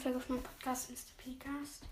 Folge 0.00 0.16
auf 0.16 0.28
meinem 0.30 0.42
Podcast 0.42 0.90
Mr. 0.90 0.96
Pcast. 1.18 1.82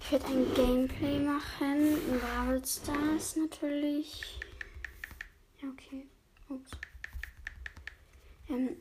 Ich 0.00 0.12
werde 0.12 0.26
ein 0.26 0.54
Gameplay 0.54 1.18
machen 1.18 1.98
in 1.98 2.20
Brawl 2.20 2.64
Stars 2.64 3.34
natürlich. 3.34 4.38
Ja, 5.60 5.68
okay. 5.70 6.06
Ups. 6.48 6.70
Ähm, 8.48 8.76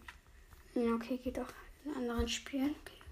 ja, 0.75 0.93
okay, 0.93 1.17
geht 1.17 1.39
auch 1.39 1.47
in 1.85 1.95
anderen 1.95 2.27
Spielen. 2.27 2.75
Okay. 2.81 3.03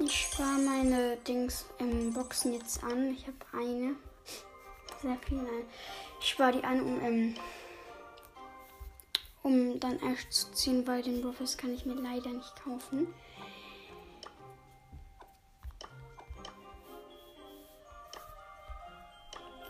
Ich 0.00 0.26
spare 0.26 0.58
meine 0.58 1.16
Dings 1.18 1.66
im 1.78 2.12
Boxen 2.12 2.54
jetzt 2.54 2.82
an. 2.82 3.14
Ich 3.14 3.28
habe 3.28 3.36
eine. 3.52 3.94
Sehr 5.00 5.18
viele. 5.28 5.66
Ich 6.24 6.30
spare 6.30 6.52
die 6.52 6.64
an, 6.64 6.80
um, 6.80 7.04
ähm, 7.04 7.34
um 9.42 9.78
dann 9.78 9.98
Ash 9.98 10.26
zu 10.30 10.50
ziehen, 10.52 10.86
weil 10.86 11.02
den 11.02 11.20
Buffers 11.20 11.58
kann 11.58 11.74
ich 11.74 11.84
mir 11.84 11.96
leider 11.96 12.30
nicht 12.30 12.56
kaufen. 12.56 13.12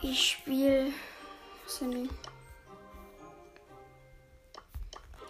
Ich 0.01 0.31
spiele. 0.31 0.93
Die? 1.81 2.09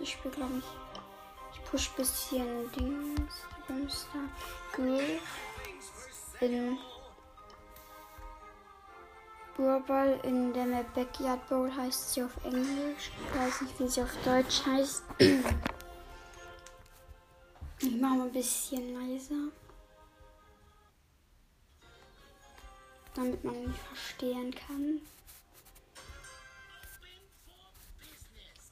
Ich 0.01 0.11
spiele, 0.11 0.35
glaube 0.35 0.59
ich. 0.59 1.55
Ich 1.55 1.63
push 1.71 1.89
bisschen 1.93 2.71
Dings. 2.73 3.33
Brimstar 3.65 4.29
Girl. 4.75 5.19
In. 6.41 6.77
Brawl 9.55 10.19
in 10.23 10.53
der 10.53 10.65
Map 10.65 10.93
Backyard 10.93 11.47
Bowl 11.47 11.73
heißt 11.73 12.13
sie 12.13 12.23
auf 12.23 12.43
Englisch. 12.43 13.11
Ich 13.19 13.39
weiß 13.39 13.61
nicht, 13.61 13.79
wie 13.79 13.87
sie 13.87 14.01
auf 14.01 14.11
Deutsch 14.23 14.65
heißt. 14.65 15.03
Ich 17.81 18.01
mache 18.01 18.15
mal 18.15 18.27
ein 18.27 18.31
bisschen 18.31 18.93
leiser. 18.93 19.51
Damit 23.13 23.43
man 23.43 23.67
mich 23.67 23.77
verstehen 23.77 24.55
kann. 24.55 25.01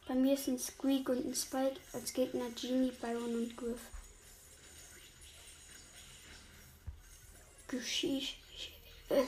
Bei 0.08 0.16
mir 0.16 0.38
sind 0.38 0.59
Squeak 0.59 1.09
und 1.09 1.25
ein 1.25 1.36
Spike 1.36 1.80
als 1.92 2.14
Gegner 2.14 2.50
Genie, 2.59 2.92
Byron 2.92 3.36
und 3.36 3.58
Griff. 3.58 3.81
Geschieß, 7.68 8.30
äh, 9.09 9.23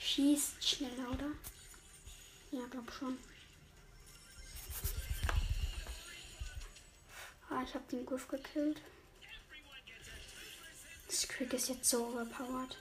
schießt 0.00 0.66
schneller, 0.66 1.10
oder? 1.12 1.30
Ja, 2.50 2.66
glaub 2.70 2.90
schon. 2.92 3.18
Ah, 7.48 7.62
ich 7.66 7.74
habe 7.74 7.84
den 7.90 8.06
Griff 8.06 8.26
gekillt. 8.28 8.80
Squeak 11.10 11.52
ist 11.52 11.68
jetzt 11.68 11.90
so 11.90 12.06
overpowered. 12.06 12.76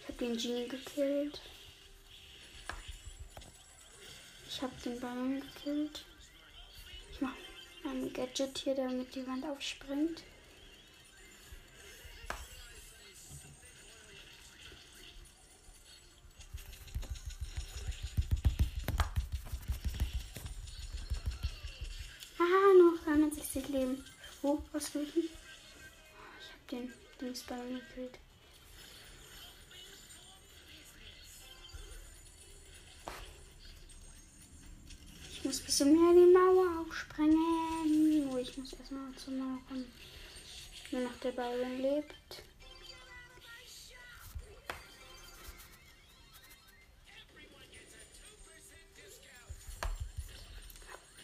Ich 0.00 0.08
habe 0.08 0.18
den 0.18 0.36
Genie 0.36 0.68
gekillt. 0.68 1.40
Ich 4.48 4.62
habe 4.62 4.72
den 4.84 4.98
Ballon 5.00 5.40
gekillt. 5.40 6.04
Ich 7.12 7.20
mache 7.20 7.36
ein 7.84 8.12
Gadget 8.12 8.58
hier, 8.58 8.74
damit 8.74 9.14
die 9.14 9.26
Wand 9.26 9.44
aufspringt. 9.44 10.22
63 23.56 23.68
Leben. 23.68 24.04
Wo? 24.42 24.62
Was 24.72 24.94
will 24.94 25.06
ich? 25.14 25.24
Ich 25.24 26.74
habe 26.74 26.84
den 26.84 26.92
Dingsballon 27.20 27.80
gekillt. 27.88 28.18
Ich 35.32 35.44
muss 35.44 35.60
ein 35.60 35.64
bisschen 35.66 35.92
mehr 35.92 36.12
die 36.12 36.32
Mauer 36.32 36.80
aufsprengen. 36.80 38.30
Oh, 38.30 38.36
ich 38.36 38.56
muss 38.58 38.72
erstmal 38.74 39.14
zur 39.14 39.34
Mauer 39.34 39.60
kommen. 39.68 39.90
Nur 40.90 41.02
noch 41.02 41.16
der 41.22 41.32
Byron 41.32 41.80
lebt. 41.80 42.42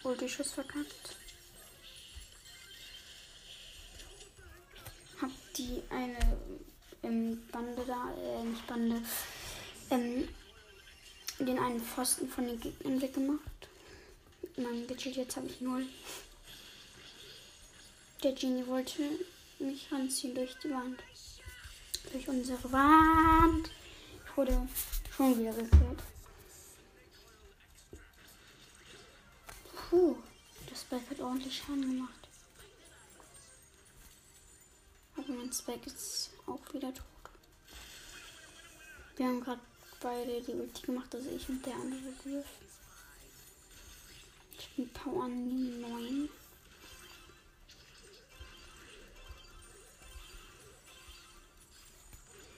Oh, 0.04 0.14
die 0.14 0.28
Schuss 0.28 0.52
verkackt. 0.52 1.21
Die 5.62 5.82
eine 5.90 6.18
ähm, 7.02 7.42
Bande 7.50 7.84
da, 7.86 8.10
äh, 8.14 8.44
nicht 8.44 8.66
Bande, 8.66 9.02
ähm, 9.90 10.28
den 11.38 11.58
einen 11.58 11.80
Pfosten 11.80 12.28
von 12.28 12.46
den 12.46 12.60
Gegnern 12.60 13.00
weggemacht. 13.00 13.68
Mein 14.56 14.86
Gadget 14.86 15.16
jetzt 15.16 15.36
habe 15.36 15.46
ich 15.46 15.60
null. 15.60 15.86
Der 18.22 18.32
Genie 18.32 18.66
wollte 18.66 19.02
mich 19.58 19.90
ranziehen 19.90 20.34
durch 20.34 20.54
die 20.62 20.70
Wand. 20.70 21.02
Durch 22.12 22.28
unsere 22.28 22.70
Wand. 22.70 23.70
Ich 24.24 24.36
wurde 24.36 24.68
schon 25.16 25.38
wieder 25.38 25.52
gekillt. 25.52 26.02
Puh, 29.90 30.16
das 30.68 30.82
Spike 30.82 31.10
hat 31.10 31.20
ordentlich 31.20 31.56
Schaden 31.58 31.82
gemacht. 31.82 32.21
Aber 35.24 35.34
mein 35.34 35.52
Spike 35.52 35.86
ist 35.86 36.30
auch 36.46 36.74
wieder 36.74 36.92
tot. 36.92 37.06
Wir 39.16 39.26
haben 39.26 39.40
gerade 39.40 39.60
beide 40.00 40.40
die 40.42 40.52
Ulti 40.52 40.86
gemacht, 40.86 41.14
also 41.14 41.30
ich 41.30 41.48
und 41.48 41.64
der 41.64 41.74
andere 41.74 42.12
Griff. 42.22 42.46
Ich 44.58 44.68
bin 44.70 44.88
Power 44.92 45.28
9. 45.28 46.28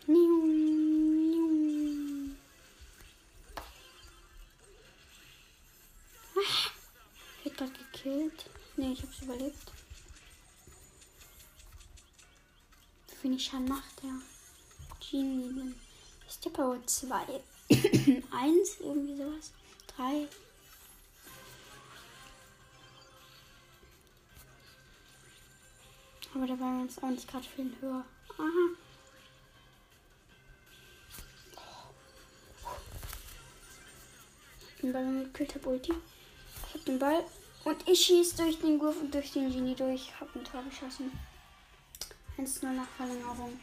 Niu, 0.06 0.46
niu. 0.46 2.34
Ah, 6.34 6.70
ich 7.38 7.44
werd 7.44 7.56
grad 7.58 7.72
gekillt. 7.78 8.50
Ne, 8.76 8.92
ich 8.92 9.02
hab's 9.02 9.20
überlebt. 9.20 9.83
Schaden 13.38 13.66
macht 13.68 14.02
der 14.02 14.12
Genie? 15.00 15.74
Ist 16.28 16.44
der 16.44 16.50
Power 16.50 16.78
2? 16.86 17.16
1? 17.70 18.80
Irgendwie 18.80 19.16
sowas? 19.16 19.52
3? 19.96 20.28
Aber 26.34 26.46
der 26.46 26.60
war 26.60 26.82
jetzt 26.82 27.02
auch 27.02 27.08
nicht 27.08 27.26
gerade 27.28 27.44
viel 27.44 27.72
höher. 27.80 28.04
Aha. 28.38 28.76
Den 34.82 34.92
Ball 34.92 35.24
gekillt, 35.24 35.54
hab 35.54 35.66
Ulti. 35.66 35.92
Ich 36.68 36.74
hab 36.74 36.84
den 36.84 36.98
Ball 36.98 37.24
und 37.64 37.88
ich 37.88 38.04
schieß 38.04 38.36
durch 38.36 38.58
den 38.60 38.78
Gurf 38.78 39.00
und 39.00 39.14
durch 39.14 39.32
den 39.32 39.50
Genie 39.50 39.74
durch. 39.74 40.12
Hab 40.20 40.34
ein 40.36 40.44
Tor 40.44 40.62
geschossen. 40.62 41.10
1-0 42.38 42.72
nach 42.72 42.88
Verlängerung. 42.96 43.58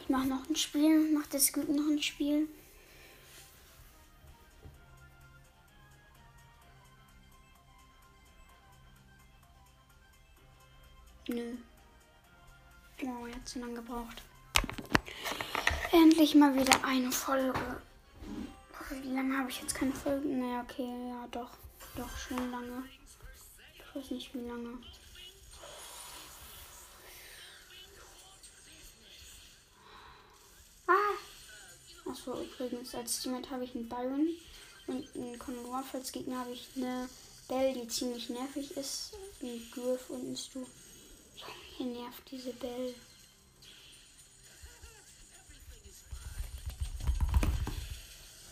Ich 0.00 0.08
mach 0.08 0.24
noch 0.24 0.48
ein 0.48 0.56
Spiel. 0.56 1.12
Macht 1.12 1.32
das 1.32 1.52
gut 1.52 1.68
noch 1.68 1.88
ein 1.88 2.02
Spiel. 2.02 2.48
Nö. 11.28 11.56
Wow, 13.02 13.28
er 13.28 13.36
hat 13.36 13.48
zu 13.48 13.60
lange 13.60 13.74
gebraucht. 13.74 14.22
Endlich 15.92 16.34
mal 16.34 16.54
wieder 16.54 16.84
eine 16.84 17.12
Folge. 17.12 17.80
Wie 19.02 19.14
lange 19.14 19.38
habe 19.38 19.48
ich 19.48 19.60
jetzt 19.60 19.74
keine 19.74 19.92
Folgen? 19.92 20.40
Naja, 20.40 20.62
okay, 20.62 21.08
ja, 21.08 21.26
doch. 21.30 21.50
Doch, 21.96 22.18
schon 22.18 22.50
lange. 22.50 22.82
Ich 23.74 23.96
weiß 23.96 24.10
nicht, 24.10 24.34
wie 24.34 24.40
lange. 24.40 24.78
Achso, 32.10 32.42
übrigens, 32.42 32.92
als 32.96 33.20
Teammate 33.20 33.50
habe 33.50 33.62
ich 33.62 33.72
einen 33.76 33.88
Byron 33.88 34.28
und 34.88 35.06
einen 35.14 35.38
Conor. 35.38 35.84
Als 35.92 36.10
Gegner 36.10 36.40
habe 36.40 36.50
ich 36.50 36.66
eine 36.74 37.08
Belle, 37.46 37.72
die 37.72 37.86
ziemlich 37.86 38.28
nervig 38.30 38.76
ist. 38.76 39.12
Ein 39.40 39.62
Griff 39.70 40.10
und 40.10 40.32
ein 40.32 40.36
Stu. 40.36 40.66
Hier 41.76 41.86
nervt 41.86 42.28
diese 42.28 42.52
Belle. 42.54 42.94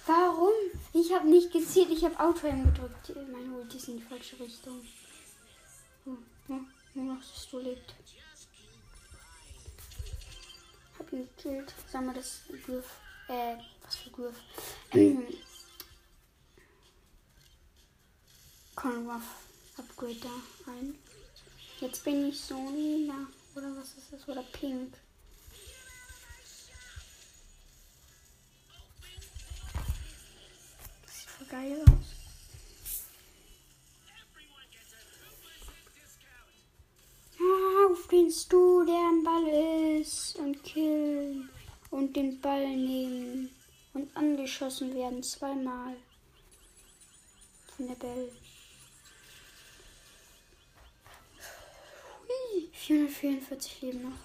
Warum? 0.07 0.55
Ich 0.93 1.13
habe 1.13 1.29
nicht 1.29 1.53
gezielt, 1.53 1.91
ich 1.91 2.05
habe 2.05 2.21
Auto 2.21 2.49
gedrückt. 2.49 3.13
Mein 3.33 3.53
Ulti 3.53 3.77
ist 3.77 3.89
in 3.89 3.97
die 3.97 4.05
falsche 4.05 4.39
Richtung. 4.39 4.87
Hm, 6.05 6.19
hm, 6.47 6.67
nur 6.95 7.15
noch 7.15 7.21
das 7.21 7.49
du 7.51 7.59
lebt. 7.59 7.93
Hab 10.97 11.13
ihn 11.13 11.29
gekillt. 11.37 11.75
Sammle 11.91 12.15
das 12.15 12.43
Griff. 12.65 12.87
Äh, 13.29 13.57
was 13.83 13.97
für 13.97 14.11
Griff? 14.11 14.37
Ähm, 14.93 15.23
Conruff 18.75 19.23
Upgrade 19.77 20.17
da 20.17 20.73
ein. 20.73 20.95
Jetzt 21.81 22.05
bin 22.05 22.29
ich 22.29 22.41
so 22.41 22.55
lila. 22.71 23.27
Oder 23.55 23.77
was 23.77 23.95
ist 23.95 24.13
das? 24.13 24.27
Oder 24.29 24.43
pink. 24.53 24.95
sieht 31.07 31.29
voll 31.29 31.47
geil 31.49 31.83
aus. 31.83 32.15
Ah, 37.41 37.93
auf 37.93 38.09
den 38.09 38.31
Stu, 38.31 38.85
der 38.85 38.95
am 38.95 39.23
Ball 39.23 40.01
ist. 40.01 40.37
Und 40.37 40.63
killen. 40.65 41.51
Und 41.91 42.15
den 42.17 42.41
Ball 42.41 42.67
nehmen. 42.69 43.51
Und 43.95 44.17
angeschossen 44.17 44.95
werden 44.95 45.23
zweimal. 45.23 45.97
Von 47.77 47.89
der 47.89 47.95
Bell. 47.95 48.31
444 52.89 53.83
Leben 53.83 54.03
noch. 54.03 54.19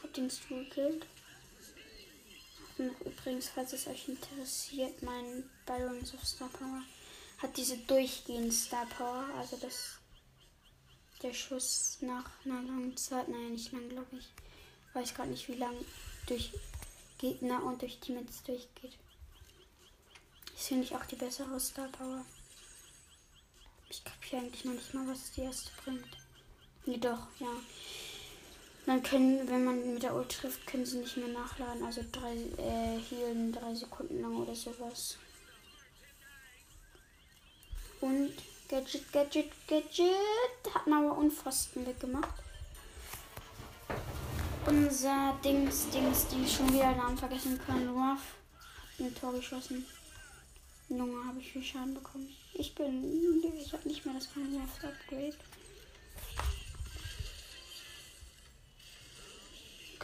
Hab 0.00 0.14
den 0.14 0.30
Stu 0.30 0.58
gekillt. 0.58 1.06
Übrigens, 2.78 3.48
falls 3.48 3.72
es 3.72 3.88
euch 3.88 4.08
interessiert, 4.08 5.02
mein 5.02 5.50
Balance 5.66 6.14
of 6.14 6.24
Star 6.24 6.48
Power 6.50 6.84
hat 7.38 7.56
diese 7.56 7.76
durchgehende 7.78 8.52
Star 8.52 8.86
Power. 8.86 9.24
Also 9.36 9.56
das 9.56 9.98
der 11.22 11.32
Schuss 11.32 11.98
nach 12.00 12.30
einer 12.44 12.62
langen 12.62 12.96
Zeit, 12.96 13.26
naja 13.26 13.48
nicht 13.48 13.72
lang 13.72 13.88
glaube 13.88 14.16
ich. 14.16 14.28
Weiß 14.94 15.14
gerade 15.14 15.30
nicht 15.30 15.48
wie 15.48 15.54
lang 15.54 15.74
durch 16.26 16.52
Gegner 17.18 17.62
und 17.64 17.82
durch 17.82 17.98
Teammates 17.98 18.42
durchgeht. 18.44 18.96
Ist 20.54 20.68
finde 20.68 20.84
ich 20.84 20.94
auch 20.94 21.04
die 21.06 21.16
bessere 21.16 21.58
Star 21.60 21.88
Power. 21.88 22.24
Ich 23.90 24.04
kapiere 24.04 24.42
eigentlich 24.42 24.64
noch 24.64 24.72
nicht 24.72 24.94
mal, 24.94 25.06
was 25.08 25.32
die 25.32 25.42
erste 25.42 25.70
bringt. 25.82 26.04
Nee, 26.84 26.98
doch, 26.98 27.26
ja. 27.38 27.48
Dann 28.86 29.02
können, 29.02 29.46
wenn 29.48 29.64
man 29.64 29.94
mit 29.94 30.02
der 30.02 30.14
Ult 30.14 30.30
trifft, 30.30 30.66
können 30.66 30.86
sie 30.86 30.98
nicht 30.98 31.16
mehr 31.16 31.28
nachladen. 31.28 31.84
Also 31.84 32.02
drei, 32.10 32.34
äh, 32.56 32.98
healen 32.98 33.52
drei 33.52 33.74
Sekunden 33.74 34.22
lang 34.22 34.36
oder 34.36 34.54
sowas. 34.54 35.18
Und 38.00 38.32
Gadget, 38.68 39.12
Gadget, 39.12 39.50
Gadget. 39.66 40.74
Hat 40.74 40.86
man 40.86 41.04
aber 41.04 41.18
Unfasten 41.18 41.86
weggemacht. 41.86 42.34
Unser 44.68 45.38
Dings, 45.42 45.88
Dings, 45.90 46.26
Dings, 46.28 46.52
schon 46.52 46.72
wieder 46.72 46.94
Namen 46.94 47.16
vergessen 47.16 47.58
können. 47.64 47.88
Ruff 47.88 48.20
hat 48.98 49.00
ein 49.06 49.14
Tor 49.14 49.32
geschossen. 49.32 49.86
Junge, 50.88 51.26
habe 51.26 51.40
ich 51.40 51.52
viel 51.52 51.62
Schaden 51.64 51.94
bekommen. 51.94 52.28
Ich 52.54 52.74
bin, 52.74 53.42
ich 53.58 53.72
habe 53.72 53.88
nicht 53.88 54.04
mehr 54.04 54.14
das 54.14 54.28
Ruff 54.36 54.84
Upgrade. 54.84 55.36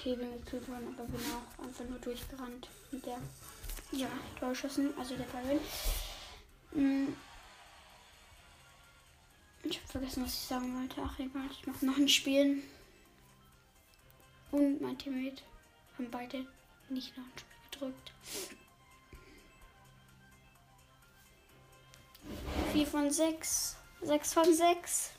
okay, 0.05 0.17
bin 0.17 0.45
gekillt 0.45 0.69
worden, 0.69 0.95
aber 0.95 1.09
bin 1.09 1.21
auch 1.33 1.65
einfach 1.65 1.85
nur 1.85 1.99
durchgerannt 1.99 2.69
mit 2.91 3.07
der 3.07 3.19
ja, 3.93 4.09
Torschossen, 4.39 4.93
also 4.99 5.15
der 5.17 5.25
Byron. 5.25 5.61
Hm. 6.73 7.17
Ich 9.63 9.79
habe 9.79 9.89
vergessen, 9.89 10.25
was 10.25 10.35
ich 10.35 10.41
sagen 10.41 10.79
wollte. 10.79 10.97
Ach 11.03 11.19
egal, 11.19 11.49
ich 11.51 11.67
mache 11.67 11.87
noch 11.87 11.97
ein 11.97 12.09
Spiel. 12.09 12.63
Und 14.55 14.81
mein 14.81 14.97
Teammate 14.97 15.43
haben 15.99 16.09
beide 16.13 16.47
nicht 16.89 17.17
noch 17.17 17.25
ein 17.25 17.33
Spiel 17.37 17.57
gedrückt. 17.73 18.13
4 22.73 22.87
von 22.87 23.11
6. 23.11 23.77
6 24.03 24.33
von 24.33 24.55
6. 24.55 25.11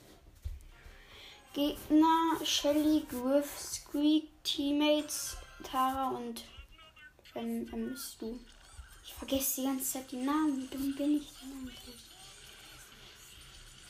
Gegner 1.53 2.45
Shelly, 2.45 3.05
Griff, 3.09 3.59
Squeak, 3.59 4.29
Teammates 4.45 5.35
Tara 5.63 6.11
und 6.11 6.45
wenn 7.33 7.67
ähm, 7.73 7.89
bist. 7.89 8.23
Ich 9.03 9.13
vergesse 9.15 9.59
die 9.59 9.67
ganze 9.67 9.91
Zeit 9.91 10.11
die 10.13 10.23
Namen. 10.23 10.61
Wie 10.61 10.67
dumm 10.67 10.95
bin 10.95 11.17
ich 11.17 11.33
denn 11.41 11.51
eigentlich? 11.51 12.05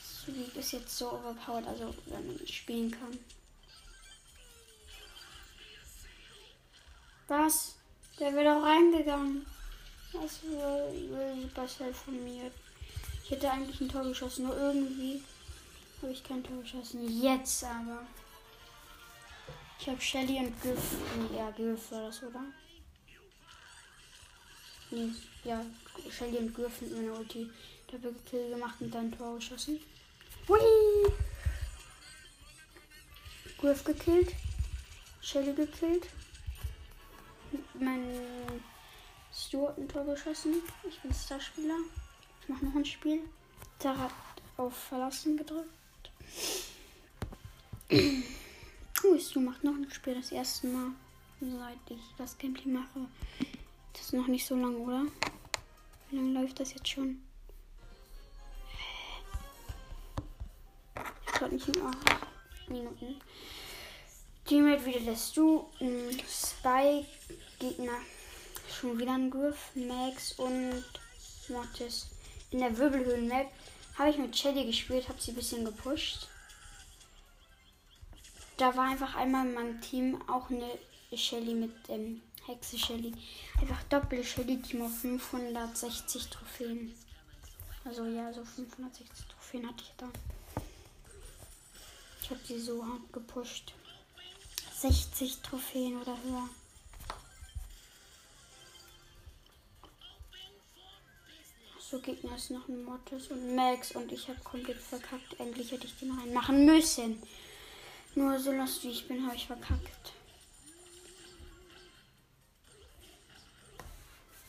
Squeak 0.02 0.56
ist 0.56 0.72
jetzt 0.72 0.98
so 0.98 1.12
overpowered, 1.12 1.68
also 1.68 1.94
wenn 2.06 2.26
man 2.26 2.46
spielen 2.48 2.90
kann. 2.90 3.16
Was? 7.28 7.74
Der 8.18 8.32
wird 8.32 8.46
auch 8.46 8.62
reingegangen. 8.62 9.44
Das 10.12 10.42
will 10.42 11.42
Supercell 11.42 11.92
von 11.92 12.22
mir. 12.24 12.50
Ich 13.24 13.30
hätte 13.30 13.50
eigentlich 13.50 13.80
ein 13.80 13.88
Tor 13.88 14.04
geschossen, 14.04 14.46
nur 14.46 14.56
irgendwie 14.56 15.20
habe 16.00 16.12
ich 16.12 16.22
kein 16.22 16.44
Tor 16.44 16.62
geschossen. 16.62 17.22
Jetzt 17.22 17.64
aber. 17.64 18.06
Ich 19.80 19.88
habe 19.88 20.00
Shelly 20.00 20.38
und 20.38 20.60
Griff. 20.62 20.96
Nee, 21.16 21.36
ja, 21.36 21.50
Griff 21.50 21.90
war 21.90 22.02
das, 22.02 22.22
oder? 22.22 22.44
Nee, 24.90 25.10
ja, 25.44 25.64
Shelly 26.10 26.38
und 26.38 26.54
Griff 26.54 26.80
mit 26.80 26.96
meiner 26.96 27.18
Ulti 27.18 27.50
Doppelkill 27.90 28.50
gemacht 28.50 28.76
und 28.80 28.94
dann 28.94 29.16
Tor 29.16 29.36
geschossen. 29.36 29.80
Hui! 30.48 30.58
Griff 33.58 33.84
gekillt. 33.84 34.32
Shelly 35.20 35.52
gekillt. 35.52 36.06
Mein 37.78 38.62
Stuart 39.32 39.78
ein 39.78 39.88
Tor 39.88 40.04
geschossen. 40.04 40.62
Ich 40.88 41.00
bin 41.00 41.12
Starspieler. 41.12 41.76
Ich 42.42 42.48
mache 42.48 42.64
noch 42.64 42.74
ein 42.74 42.84
Spiel. 42.84 43.20
Tara 43.78 44.04
hat 44.04 44.12
auf 44.56 44.74
Verlassen 44.74 45.36
gedrückt. 45.36 45.70
Oh, 49.04 49.16
du 49.32 49.40
machst 49.40 49.62
noch 49.62 49.74
ein 49.74 49.90
Spiel 49.90 50.14
das 50.14 50.32
erste 50.32 50.66
Mal, 50.68 50.92
seit 51.40 51.78
ich 51.90 52.02
das 52.16 52.38
Gameplay 52.38 52.70
mache. 52.72 53.08
Das 53.92 54.02
ist 54.02 54.14
noch 54.14 54.26
nicht 54.26 54.46
so 54.46 54.56
lang, 54.56 54.76
oder? 54.76 55.04
Wie 56.10 56.16
lange 56.16 56.40
läuft 56.40 56.58
das 56.58 56.72
jetzt 56.72 56.88
schon? 56.88 57.22
Ich 61.26 61.32
glaube 61.32 61.54
nicht 61.54 61.76
nur 61.76 61.90
8 61.90 62.70
Minuten. 62.70 63.20
Teammate 64.44 64.86
wieder 64.86 65.00
lässt 65.00 65.36
du. 65.36 65.68
Spy 66.26 67.04
Gegner. 67.58 67.98
Schon 68.68 68.98
wieder 68.98 69.14
ein 69.14 69.30
Griff, 69.30 69.70
Max 69.74 70.32
und 70.32 70.84
Mortis. 71.48 72.08
In 72.50 72.60
der 72.60 72.76
Wirbelhöhlen-Map 72.76 73.50
habe 73.98 74.10
ich 74.10 74.18
mit 74.18 74.36
Shelly 74.36 74.66
gespielt, 74.66 75.08
habe 75.08 75.20
sie 75.20 75.32
ein 75.32 75.36
bisschen 75.36 75.64
gepusht. 75.64 76.28
Da 78.56 78.74
war 78.76 78.90
einfach 78.90 79.14
einmal 79.14 79.46
in 79.46 79.54
meinem 79.54 79.80
Team 79.80 80.20
auch 80.28 80.50
eine 80.50 80.78
Shelly 81.14 81.54
mit 81.54 81.74
ähm, 81.88 82.22
Hexe 82.46 82.78
Shelly. 82.78 83.12
Einfach 83.60 83.82
Doppel 83.84 84.22
Shelly 84.24 84.60
Team 84.60 84.82
auf 84.82 84.98
560 84.98 86.28
Trophäen. 86.28 86.94
Also 87.84 88.04
ja, 88.06 88.32
so 88.32 88.44
560 88.44 89.26
Trophäen 89.26 89.68
hatte 89.68 89.84
ich 89.84 89.92
da. 89.96 90.08
Ich 92.22 92.30
habe 92.30 92.40
sie 92.44 92.58
so 92.58 92.84
hart 92.84 93.12
gepusht. 93.12 93.72
60 94.74 95.38
Trophäen 95.42 96.00
oder 96.00 96.16
höher. 96.24 96.48
So, 101.88 102.00
Gegner 102.00 102.34
ist 102.34 102.50
noch 102.50 102.66
ein 102.66 102.82
Mortis 102.82 103.28
und 103.28 103.54
Max 103.54 103.92
und 103.92 104.10
ich 104.10 104.26
habe 104.26 104.40
komplett 104.40 104.78
verkackt. 104.78 105.38
Endlich 105.38 105.70
hätte 105.70 105.86
ich 105.86 105.96
den 105.96 106.10
reinmachen 106.10 106.66
müssen. 106.66 107.22
Nur 108.16 108.40
so 108.40 108.50
lost 108.50 108.82
wie 108.82 108.90
ich 108.90 109.06
bin, 109.06 109.24
habe 109.24 109.36
ich 109.36 109.46
verkackt. 109.46 110.12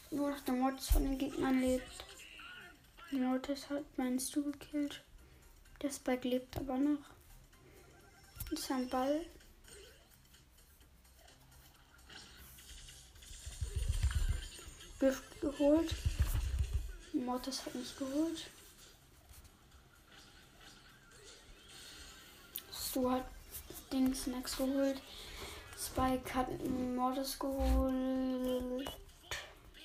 Nur 0.10 0.32
noch 0.32 0.39
der 0.39 0.56
Mortis 0.56 0.89
von 0.89 1.03
den 1.03 1.20
Gegnern 1.20 1.62
lebt. 1.62 2.06
Mortis 3.12 3.70
hat 3.70 3.86
meinst 3.98 4.36
du 4.36 4.44
gekillt. 4.44 5.03
Der 5.84 5.91
Spike 5.91 6.27
lebt 6.27 6.58
aber 6.58 6.77
noch. 6.77 7.06
Das 8.50 8.62
ist 8.62 8.72
ein 8.72 8.89
Ball. 8.89 9.24
Gift 15.00 15.41
geholt. 15.41 15.94
Mortis 17.25 17.65
hat 17.65 17.75
mich 17.75 17.97
geholt. 17.97 18.50
Stu 22.74 23.12
hat 23.12 23.25
Dings 23.91 24.27
Max 24.27 24.57
geholt. 24.57 25.01
Spike 25.77 26.33
hat 26.33 26.47
Mortis 26.95 27.38
geholt. 27.38 28.91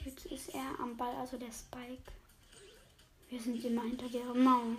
Jetzt 0.05 0.27
ist 0.27 0.49
er 0.55 0.81
am 0.81 0.97
Ball, 0.97 1.15
also 1.17 1.37
der 1.37 1.53
Spike. 1.53 2.11
Wir 3.29 3.41
sind 3.41 3.65
immer 3.65 3.83
hinter 3.83 4.09
der 4.09 4.35
Mauer. 4.35 4.77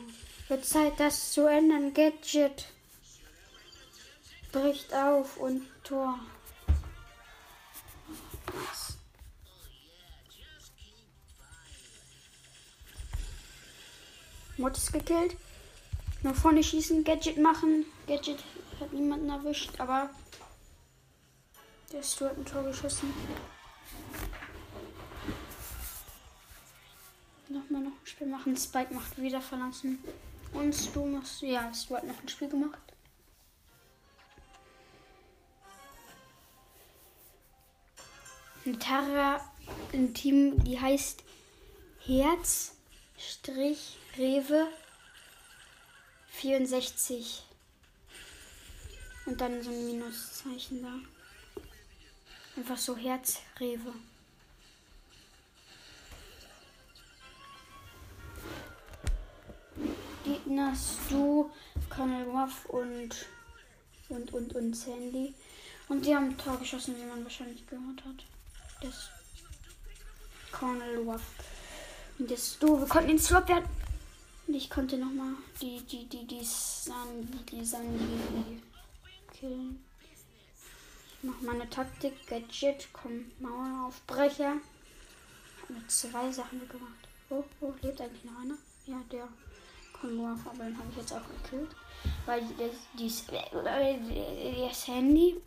Wird 0.47 0.65
Zeit, 0.65 0.99
das 0.99 1.31
zu 1.31 1.47
ändern. 1.47 1.93
Gadget 1.93 2.67
bricht 4.51 4.93
auf 4.93 5.37
und 5.37 5.63
Tor. 5.83 6.19
Was? 8.47 8.82
Mod 14.57 14.77
ist 14.77 14.93
gekillt. 14.93 15.35
Nach 16.21 16.35
vorne 16.35 16.63
schießen, 16.63 17.03
Gadget 17.03 17.37
machen. 17.37 17.85
Gadget 18.07 18.43
hat 18.79 18.93
niemanden 18.93 19.29
erwischt, 19.29 19.79
aber 19.79 20.09
der 21.91 22.03
Stuart 22.03 22.37
ein 22.37 22.45
Tor 22.45 22.63
geschossen. 22.63 23.13
Nochmal 27.49 27.81
noch 27.81 27.91
ein 27.91 28.05
Spiel 28.05 28.27
machen. 28.27 28.55
Spike 28.55 28.93
macht 28.93 29.17
wieder 29.17 29.41
verlassen. 29.41 29.99
Und 30.53 30.95
du 30.95 31.05
machst, 31.05 31.41
ja, 31.41 31.73
Stuart 31.73 32.03
noch 32.03 32.21
ein 32.21 32.29
Spiel 32.29 32.49
gemacht. 32.49 32.79
Eine 38.65 38.79
Tara 38.79 39.41
im 39.91 40.13
Team, 40.13 40.63
die 40.63 40.79
heißt 40.79 41.23
Herz 42.05 42.73
Strich 43.29 43.97
Rewe 44.17 44.67
64. 46.31 47.43
Und 49.25 49.39
dann 49.39 49.63
so 49.63 49.69
ein 49.69 49.85
Minuszeichen 49.85 50.83
da. 50.83 50.93
Einfach 52.57 52.77
so 52.77 52.97
Herz 52.97 53.39
Rewe. 53.59 53.93
Gegner 60.25 60.73
Stu, 60.75 61.49
Colonel 61.89 62.29
Ruff 62.29 62.65
und 62.65 63.25
und 64.09 64.33
und 64.33 64.53
und 64.53 64.73
Sandy. 64.73 65.33
Und 65.87 66.05
die 66.05 66.15
haben 66.15 66.37
Tor 66.37 66.57
geschossen, 66.59 66.97
wie 66.97 67.05
man 67.05 67.23
wahrscheinlich 67.23 67.65
gehört 67.67 68.03
hat. 68.05 68.25
Das 68.81 69.09
Colonel 70.51 70.97
Ruff. 70.99 71.21
Und 72.19 72.29
das 72.29 72.53
Stu, 72.53 72.79
wir 72.79 72.87
konnten 72.87 73.09
den 73.09 73.19
Swap 73.19 73.47
werden. 73.49 73.65
Und 74.47 74.53
ich 74.53 74.69
konnte 74.69 74.97
nochmal 74.97 75.33
die, 75.61 75.81
die, 75.81 76.05
die, 76.05 76.25
die 76.27 76.43
Sandy, 76.43 77.37
die 77.49 77.65
Sandy 77.65 78.61
killen. 79.33 79.83
Ich 81.17 81.23
mach 81.23 81.41
meine 81.41 81.69
Taktik, 81.69 82.27
Gadget, 82.27 82.87
komm, 82.91 83.31
Maueraufbrecher. 83.39 84.55
Hab 85.61 85.69
mir 85.69 85.87
zwei 85.87 86.31
Sachen 86.31 86.59
gemacht. 86.67 87.07
Oh, 87.29 87.43
oh, 87.61 87.73
lebt 87.81 88.01
eigentlich 88.01 88.25
noch 88.25 88.39
einer? 88.41 88.57
Ja, 88.85 89.01
der. 89.11 89.27
Konvoi, 90.03 90.35
aber 90.45 90.65
den 90.65 90.77
habe 90.77 90.89
ich 90.91 90.97
jetzt 90.97 91.13
auch 91.13 91.21
gekillt. 91.41 91.69
Weil 92.25 92.41
das, 92.57 92.75
dies, 92.99 93.23
äh, 93.29 94.67
das 94.67 94.87
Handy, 94.87 95.37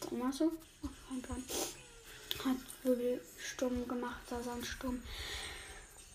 sag 0.00 0.12
mal 0.12 0.32
so, 0.32 0.52
Plan, 1.22 1.42
hat 2.44 2.56
Wirbelsturm 2.82 3.86
gemacht, 3.86 4.20
da 4.30 4.42
Sandsturm. 4.42 5.02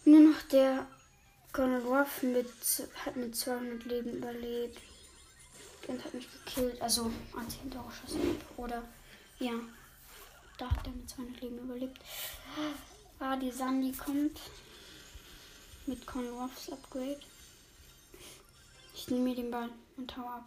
Nur 0.03 0.20
noch 0.20 0.41
der 0.51 0.88
Conor 1.53 1.81
Ruff 1.81 2.24
mit, 2.24 2.48
hat 3.05 3.15
mit 3.15 3.36
200 3.36 3.86
Leben 3.86 4.13
überlebt 4.13 4.79
und 5.88 6.03
hat 6.03 6.13
mich 6.13 6.27
gekillt. 6.31 6.81
Also, 6.81 7.12
als 7.38 7.53
ich 7.53 7.60
hinterher 7.60 7.88
geschossen 7.89 8.38
Oder, 8.58 8.84
ja, 9.39 9.53
da 10.58 10.70
hat 10.70 10.88
er 10.88 10.93
mit 10.93 11.10
200 11.10 11.41
Leben 11.41 11.60
überlebt. 11.60 12.00
Ah, 13.20 13.36
die 13.36 13.51
Sandy 13.51 13.91
kommt 13.91 14.39
mit 15.86 16.05
Conor 16.08 16.43
Ruffs 16.43 16.72
Upgrade. 16.72 17.20
Ich 18.96 19.08
nehme 19.10 19.29
mir 19.29 19.36
den 19.36 19.51
Ball 19.51 19.70
und 19.98 20.17
hau 20.17 20.25
ab. 20.25 20.46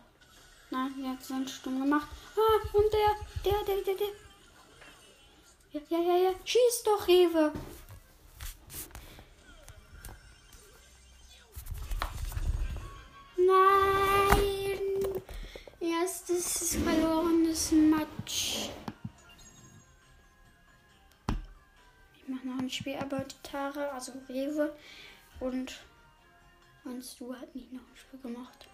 Nein, 0.71 0.93
er 1.05 1.11
hat 1.11 1.25
seinen 1.25 1.47
Sturm 1.47 1.81
gemacht. 1.81 2.09
Ah, 2.37 2.77
und 2.77 2.93
der, 2.93 3.17
der, 3.45 3.65
der, 3.65 3.83
der, 3.83 3.95
der. 3.95 4.09
Ja, 5.73 5.81
ja, 5.89 5.99
ja, 5.99 6.17
ja. 6.17 6.35
Schieß 6.45 6.83
doch, 6.85 7.07
Rewe. 7.07 7.53
Nein. 13.47 15.23
Erstes 15.81 16.77
verlorenes 16.77 17.73
Match. 17.73 18.71
Ich 22.17 22.29
mache 22.29 22.47
noch 22.47 22.59
ein 22.59 22.71
Spiel, 22.71 22.97
aber 22.97 23.21
die 23.21 23.43
Tare, 23.43 23.93
also 23.93 24.13
Rewe 24.29 24.75
und 25.41 25.73
Meinst 26.85 27.19
du, 27.19 27.35
hat 27.35 27.55
nicht 27.55 27.73
noch 27.73 27.81
ein 27.81 27.97
Spiel 27.97 28.21
gemacht? 28.21 28.69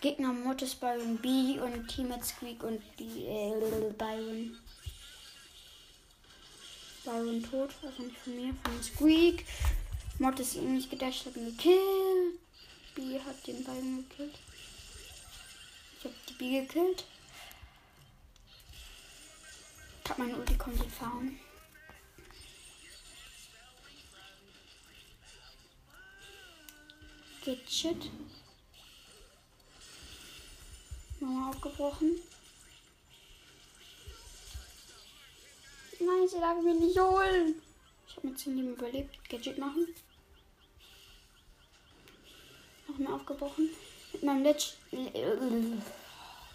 Gegner 0.00 0.32
Mortis, 0.32 0.76
Byron 0.76 1.16
B 1.18 1.58
und 1.58 1.88
Teammate 1.88 2.24
Squeak 2.24 2.62
und 2.62 2.80
die 2.98 3.24
äh, 3.24 3.92
Byron. 3.98 4.56
Byron 7.04 7.42
tot, 7.42 7.70
also 7.82 8.02
nicht 8.04 8.16
von 8.18 8.36
mir, 8.36 8.54
von 8.62 8.82
Squeak. 8.82 9.44
Mortis 10.18 10.54
ihm 10.54 10.74
nicht 10.74 10.90
gedasht, 10.90 11.26
hat 11.26 11.36
ihn 11.36 11.56
gekillt. 11.56 12.38
B 12.94 13.18
hat 13.18 13.46
den 13.46 13.64
Byron 13.64 14.08
gekillt. 14.08 14.38
Ich 15.98 16.04
hab 16.04 16.12
die 16.26 16.32
B 16.34 16.60
gekillt. 16.60 17.04
Ich 20.04 20.10
hab 20.10 20.18
meine 20.18 20.36
Ulti 20.36 20.56
komplett 20.56 20.90
fahren. 20.92 21.38
Gadget. 27.44 28.10
Mama 31.20 31.50
aufgebrochen. 31.50 32.20
Nein, 35.98 36.28
sie 36.28 36.38
darf 36.38 36.62
mich 36.62 36.80
nicht 36.80 36.98
holen. 36.98 37.63
Ich 38.14 38.18
habe 38.18 38.28
mit 38.28 38.38
10 38.38 38.56
Leben 38.56 38.74
überlebt. 38.74 39.28
Gadget 39.28 39.58
machen. 39.58 39.88
Noch 42.86 42.96
mehr 42.96 43.12
aufgebrochen. 43.12 43.70
Mit 44.12 44.22
meinem 44.22 44.44
letzten. 44.44 45.82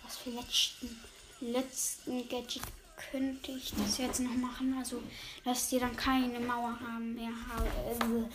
Was 0.03 0.17
für 0.17 0.29
letzten. 0.29 0.97
Letzten 1.41 2.29
Gadget 2.29 2.63
könnte 3.11 3.51
ich 3.51 3.73
das 3.75 3.97
jetzt 3.97 4.21
noch 4.21 4.35
machen. 4.35 4.73
Also, 4.77 5.03
dass 5.43 5.67
die 5.67 5.79
dann 5.79 5.95
keine 5.97 6.39
Mauer 6.39 6.79
haben 6.79 7.13
mehr 7.13 7.33
haben. 7.49 8.29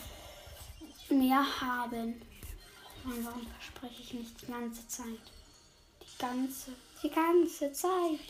Mehr 1.09 1.61
haben. 1.61 2.21
Mann, 3.05 3.25
warum 3.25 3.47
verspreche 3.47 4.03
ich 4.03 4.13
nicht 4.13 4.43
die 4.43 4.47
ganze 4.47 4.87
Zeit? 4.87 5.07
Die 6.03 6.19
ganze, 6.19 6.73
die 7.03 7.11
ganze 7.11 7.73
Zeit. 7.73 8.21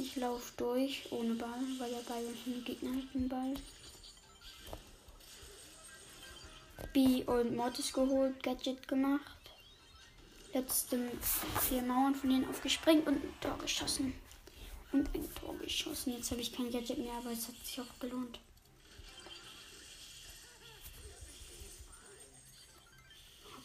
Ich 0.00 0.14
laufe 0.14 0.52
durch 0.56 1.10
ohne 1.10 1.34
Ball, 1.34 1.60
weil 1.78 1.90
der 1.90 2.02
Ball 2.02 2.22
nicht 2.22 2.46
im 2.46 2.64
Gegner 2.64 2.94
hat 2.94 3.14
den 3.14 3.28
Ball. 3.28 3.54
B 6.92 7.24
und 7.24 7.56
Mortis 7.56 7.92
geholt, 7.92 8.40
Gadget 8.40 8.86
gemacht. 8.86 9.36
Letzte 10.54 11.10
vier 11.68 11.82
Mauern 11.82 12.14
von 12.14 12.30
denen 12.30 12.48
aufgesprengt 12.48 13.08
und 13.08 13.16
ein 13.16 13.40
Tor 13.40 13.58
geschossen. 13.58 14.14
Und 14.92 15.12
ein 15.16 15.34
Tor 15.34 15.58
geschossen. 15.58 16.12
Jetzt 16.12 16.30
habe 16.30 16.42
ich 16.42 16.52
kein 16.52 16.70
Gadget 16.70 16.98
mehr, 16.98 17.14
aber 17.14 17.32
es 17.32 17.48
hat 17.48 17.56
sich 17.66 17.80
auch 17.80 17.98
gelohnt. 17.98 18.38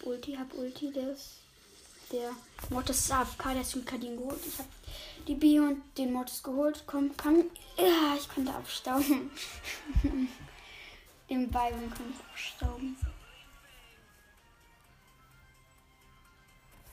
Ulti, 0.03 0.33
hab 0.33 0.51
Ulti, 0.55 0.87
ist 0.87 1.42
der 2.13 2.32
Mortis 2.70 3.00
ist 3.00 3.12
AFK, 3.12 3.60
ist 3.60 3.75
mit 3.75 3.88
Kadin 3.88 4.15
geholt. 4.15 4.39
Ich 4.48 4.60
hab 4.60 4.67
die 5.27 5.36
B 5.36 5.60
und 5.60 5.82
den 5.98 6.13
Mortis 6.13 6.41
geholt. 6.43 6.84
Komm, 6.86 7.12
komm. 7.17 7.46
Ja, 7.77 8.15
ich 8.15 8.29
konnte 8.29 8.53
abstauben. 8.53 9.32
den 11.29 11.50
Byron 11.50 11.89
konnte 11.89 12.13
ich 12.13 12.25
abstauben. 12.32 12.96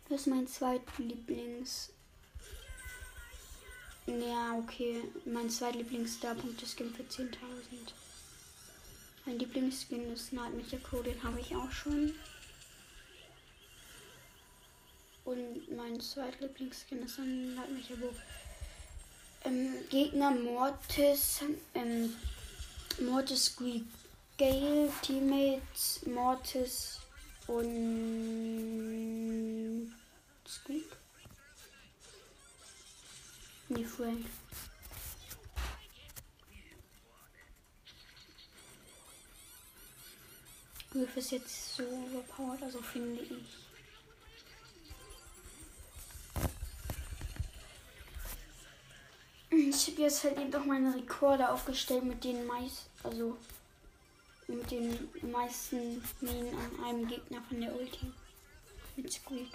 Das 0.07 0.21
ist 0.21 0.27
mein 0.27 0.47
zweitlieblings. 0.47 1.91
Ja, 4.05 4.53
okay. 4.57 5.03
Mein 5.25 5.49
zweitlieblings-Starpunkte-Skin 5.49 6.93
für 6.93 7.03
10.000. 7.03 7.31
Mein 9.25 9.39
Lieblingsskin 9.39 10.13
ist 10.13 10.31
Nightmare 10.31 10.77
Code, 10.77 11.11
den 11.11 11.23
habe 11.23 11.39
ich 11.41 11.55
auch 11.55 11.71
schon. 11.71 12.13
Und 15.25 15.75
mein 15.75 15.99
zweitlieblingsskin 15.99 17.03
ist 17.03 17.17
ein 17.17 17.55
Nightmare 17.55 17.97
Bow. 17.97 18.15
Ähm, 19.43 19.73
Gegner 19.89 20.31
Mortis, 20.31 21.41
ähm, 21.73 22.15
Mortis 22.99 23.45
Squeak 23.45 23.83
Gale, 24.37 24.91
Teammates 25.01 26.05
Mortis 26.05 26.99
und 27.47 28.75
Squeak. 30.45 30.97
Nee, 33.69 33.85
Frank. 33.85 34.25
Griff 40.91 41.17
ist 41.17 41.31
jetzt 41.31 41.75
so 41.75 41.83
überpowered, 41.83 42.63
also 42.63 42.81
finde 42.81 43.21
ich. 43.21 43.31
Ich 49.51 49.87
habe 49.87 50.01
jetzt 50.01 50.23
halt 50.23 50.37
eben 50.37 50.51
doch 50.51 50.65
meine 50.65 50.93
Rekorde 50.93 51.49
aufgestellt 51.49 52.03
mit 52.03 52.23
den 52.23 52.45
meisten, 52.45 52.89
also 53.03 53.37
mit 54.47 54.69
den 54.71 55.09
meisten 55.31 56.03
Minen 56.21 56.55
an 56.55 56.83
einem 56.83 57.07
Gegner 57.07 57.41
von 57.47 57.61
der 57.61 57.75
Ulti. 57.75 58.11
Mit 58.95 59.11
Squeak. 59.11 59.49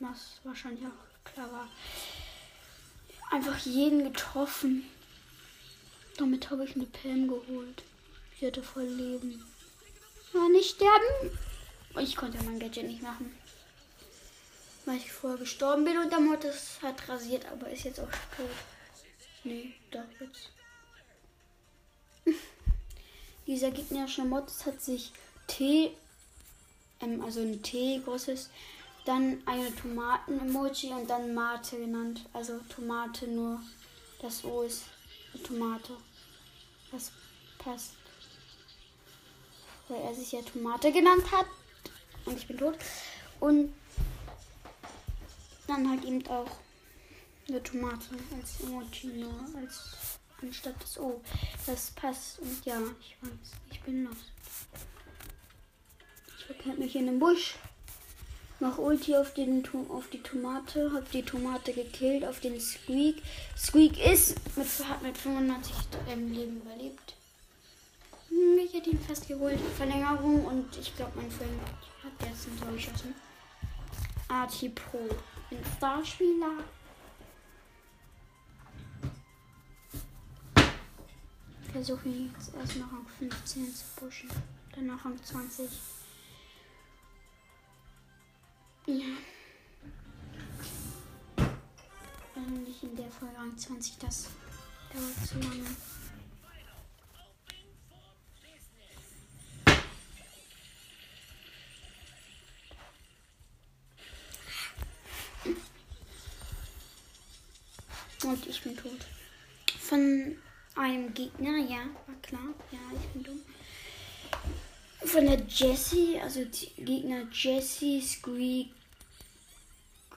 Was 0.00 0.40
wahrscheinlich 0.44 0.84
auch 0.86 1.30
klar 1.32 1.50
war. 1.52 1.68
Einfach 3.30 3.58
jeden 3.58 4.04
getroffen. 4.04 4.84
Damit 6.16 6.50
habe 6.50 6.64
ich 6.64 6.74
eine 6.74 6.86
Pam 6.86 7.28
geholt. 7.28 7.82
Ich 8.36 8.46
hatte 8.46 8.62
voll 8.62 8.84
Leben. 8.84 9.44
Ja, 10.32 10.48
nicht 10.48 10.76
sterben. 10.76 11.38
Ich 12.00 12.16
konnte 12.16 12.42
mein 12.44 12.60
Gadget 12.60 12.86
nicht 12.86 13.02
machen. 13.02 13.34
Weil 14.84 14.96
ich 14.96 15.12
vorher 15.12 15.38
gestorben 15.38 15.84
bin 15.84 15.98
und 15.98 16.10
der 16.10 16.20
Mortis 16.20 16.78
hat 16.82 17.08
rasiert, 17.08 17.44
aber 17.46 17.68
ist 17.68 17.84
jetzt 17.84 18.00
auch 18.00 18.10
tot. 18.36 18.48
Nee, 19.44 19.74
doch 19.90 20.04
jetzt. 20.20 20.50
Dieser 23.48 23.70
gegnerische 23.70 24.24
Mod 24.26 24.44
hat 24.66 24.82
sich 24.82 25.10
T, 25.46 25.90
ähm, 27.00 27.22
also 27.24 27.40
ein 27.40 27.62
T 27.62 27.98
großes, 28.04 28.50
dann 29.06 29.42
eine 29.46 29.74
Tomaten-Emoji 29.74 30.92
und 30.92 31.08
dann 31.08 31.32
Mate 31.32 31.78
genannt. 31.78 32.26
Also 32.34 32.58
Tomate 32.68 33.26
nur. 33.26 33.58
Das 34.20 34.44
O 34.44 34.60
ist 34.60 34.82
eine 35.32 35.42
Tomate. 35.42 35.96
Das 36.92 37.10
passt. 37.56 37.92
Weil 39.88 40.02
er 40.02 40.14
sich 40.14 40.32
ja 40.32 40.42
Tomate 40.42 40.92
genannt 40.92 41.32
hat. 41.32 41.46
Und 42.26 42.36
ich 42.36 42.46
bin 42.46 42.58
tot. 42.58 42.76
Und 43.40 43.72
dann 45.66 45.88
halt 45.88 46.04
eben 46.04 46.26
auch 46.26 46.50
eine 47.48 47.62
Tomate 47.62 48.08
als 48.38 48.60
Emoji 48.60 49.06
nur 49.06 49.32
als 49.56 50.17
anstatt 50.42 50.74
das 50.80 50.98
O. 50.98 51.20
Das 51.66 51.90
passt 51.92 52.38
und 52.40 52.64
ja, 52.64 52.78
ich 53.00 53.16
weiß, 53.20 53.52
ich 53.70 53.80
bin 53.82 54.04
los. 54.04 54.16
Ich 56.38 56.44
verkehrt 56.44 56.78
mich 56.78 56.96
in 56.96 57.06
den 57.06 57.18
Busch. 57.18 57.56
Mach 58.60 58.76
Ulti 58.76 59.14
auf, 59.14 59.34
den, 59.34 59.64
auf 59.88 60.08
die 60.10 60.20
Tomate, 60.20 60.90
hab 60.92 61.08
die 61.12 61.22
Tomate 61.22 61.72
gekillt, 61.72 62.24
auf 62.24 62.40
den 62.40 62.60
Squeak. 62.60 63.22
Squeak 63.56 64.04
ist 64.04 64.34
mit, 64.56 64.66
hat 64.88 65.00
mit 65.02 65.16
95 65.16 65.74
ähm, 66.08 66.32
Leben 66.32 66.56
überlebt. 66.62 67.14
Ich 68.30 68.74
hätte 68.74 68.90
ihn 68.90 69.00
fast 69.00 69.28
geholt. 69.28 69.58
Verlängerung 69.76 70.44
und 70.44 70.76
ich 70.76 70.94
glaube, 70.96 71.12
mein 71.16 71.30
Freund 71.30 71.50
hat 72.02 72.28
jetzt 72.28 72.48
ein 72.48 72.60
Tor 72.60 72.72
geschossen. 72.72 73.14
Arti 74.28 74.68
Pro. 74.70 74.98
Ein 75.50 75.64
Starspieler. 75.76 76.64
Versuche 81.72 82.08
jetzt 82.08 82.54
erstmal 82.54 82.88
Rang 82.88 83.06
15 83.18 83.74
zu 83.74 83.84
pushen. 83.96 84.30
Danach 84.74 85.04
Rang 85.04 85.22
20. 85.22 85.68
Ja. 88.86 89.04
Also 92.34 92.50
nicht 92.50 92.82
in 92.82 92.96
der 92.96 93.10
Folge 93.10 93.36
Rang 93.36 93.56
20, 93.56 93.98
das 93.98 94.28
dauert 94.92 95.28
zu 95.28 95.38
lange. 95.40 95.66
Und 108.24 108.46
ich 108.46 108.62
bin 108.62 108.76
tot. 108.76 109.06
Von 109.78 110.36
einem 110.78 111.12
Gegner, 111.12 111.58
ja, 111.58 111.80
war 112.06 112.16
klar. 112.22 112.54
Ja, 112.70 112.78
ich 112.94 113.08
bin 113.08 113.24
dumm. 113.24 113.40
Von 115.04 115.26
der 115.26 115.40
Jessie, 115.48 116.18
also 116.20 116.44
die 116.44 116.84
Gegner 116.84 117.26
Jessie, 117.32 118.00
Squeak 118.00 118.70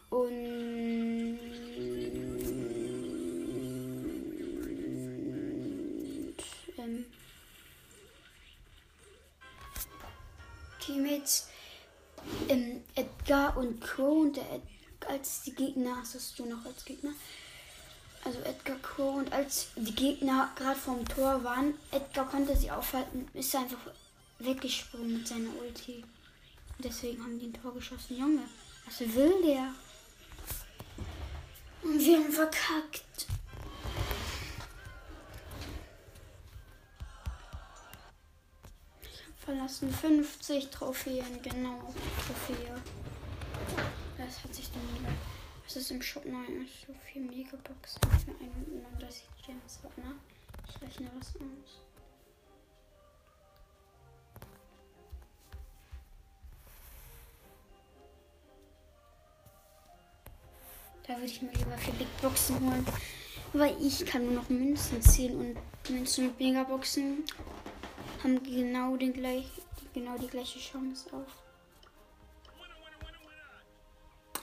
und 0.10 1.40
ähm, 6.78 7.06
Teammates 10.80 11.48
ähm, 12.50 12.84
Edgar 12.96 13.56
und 13.58 13.80
Crow 13.82 14.22
und 14.22 14.36
der 14.36 14.52
Ed 14.52 14.62
als 15.08 15.44
die 15.44 15.56
Gegner, 15.56 15.98
hast 15.98 16.38
du 16.38 16.46
noch 16.46 16.66
als 16.66 16.86
Gegner? 16.86 17.12
Also 18.24 18.40
Edgar 18.42 18.78
Crow. 18.78 19.16
Und 19.18 19.32
als 19.34 19.68
die 19.76 19.94
Gegner 19.94 20.52
gerade 20.56 20.80
vorm 20.80 21.08
Tor 21.08 21.44
waren, 21.44 21.74
Edgar 21.92 22.28
konnte 22.28 22.56
sie 22.56 22.72
aufhalten, 22.72 23.28
ist 23.34 23.56
einfach 23.56 23.80
weggesprungen 24.40 25.18
mit 25.18 25.28
seiner 25.28 25.50
Ulti. 25.60 26.04
Und 26.78 26.86
deswegen 26.86 27.24
haben 27.24 27.40
die 27.40 27.48
ein 27.48 27.54
Tor 27.54 27.74
geschossen. 27.74 28.18
Junge, 28.18 28.44
was 28.86 29.00
will 29.00 29.42
der? 29.44 29.74
Und 31.84 32.00
wir 32.00 32.18
haben 32.18 32.32
verkackt. 32.32 33.28
verlassen. 39.52 39.94
50 39.94 40.70
Trophäen, 40.70 41.42
genau. 41.42 41.94
Trophäe. 42.26 42.76
Das 44.18 44.44
hat 44.44 44.56
sich 44.56 44.70
dann 44.72 44.82
wieder. 44.96 45.14
Was 45.72 45.84
ist 45.84 45.92
im 45.92 46.02
Shop 46.02 46.26
neu? 46.26 46.44
So 46.86 46.94
viel 47.06 47.22
Megaboxen 47.22 48.02
für 48.26 48.32
139 48.32 49.24
Gems. 49.46 49.80
Warte 49.82 50.02
mal. 50.02 50.16
Ich 50.68 50.82
rechne 50.82 51.10
was 51.18 51.34
aus. 51.38 51.82
Da 61.08 61.14
würde 61.14 61.26
ich 61.26 61.42
mir 61.42 61.54
lieber 61.54 61.78
für 61.78 61.94
Big 61.94 62.22
Boxen 62.22 62.60
holen. 62.60 62.86
Weil 63.54 63.74
ich 63.82 64.06
kann 64.06 64.26
nur 64.26 64.34
noch 64.34 64.50
Münzen 64.50 65.02
ziehen 65.02 65.38
und 65.38 65.90
Münzen 65.90 66.28
und 66.28 66.38
Megaboxen 66.38 67.24
haben 68.22 68.44
genau, 68.44 68.98
den 68.98 69.14
gleich, 69.14 69.48
genau 69.94 70.18
die 70.18 70.28
gleiche 70.28 70.60
Chance 70.60 71.08
auf 71.14 71.28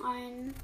ein 0.03 0.55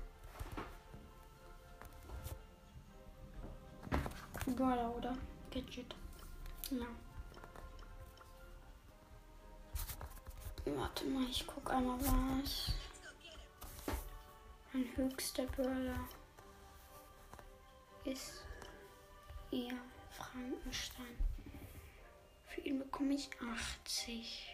Brawler 4.52 4.94
oder 4.96 5.16
Gadget. 5.50 5.94
Ja. 6.70 6.87
Warte 10.66 11.04
mal, 11.07 11.24
ich 11.24 11.46
guck 11.46 11.70
einmal 11.70 11.98
was. 12.00 12.72
Mein 14.72 14.88
höchster 14.96 15.44
Brawler 15.46 16.09
ist 18.04 18.44
eher 19.50 19.78
Frankenstein. 20.11 21.16
Für 22.46 22.61
ihn 22.62 22.78
bekomme 22.78 23.14
ich 23.14 23.30
80. 23.40 24.53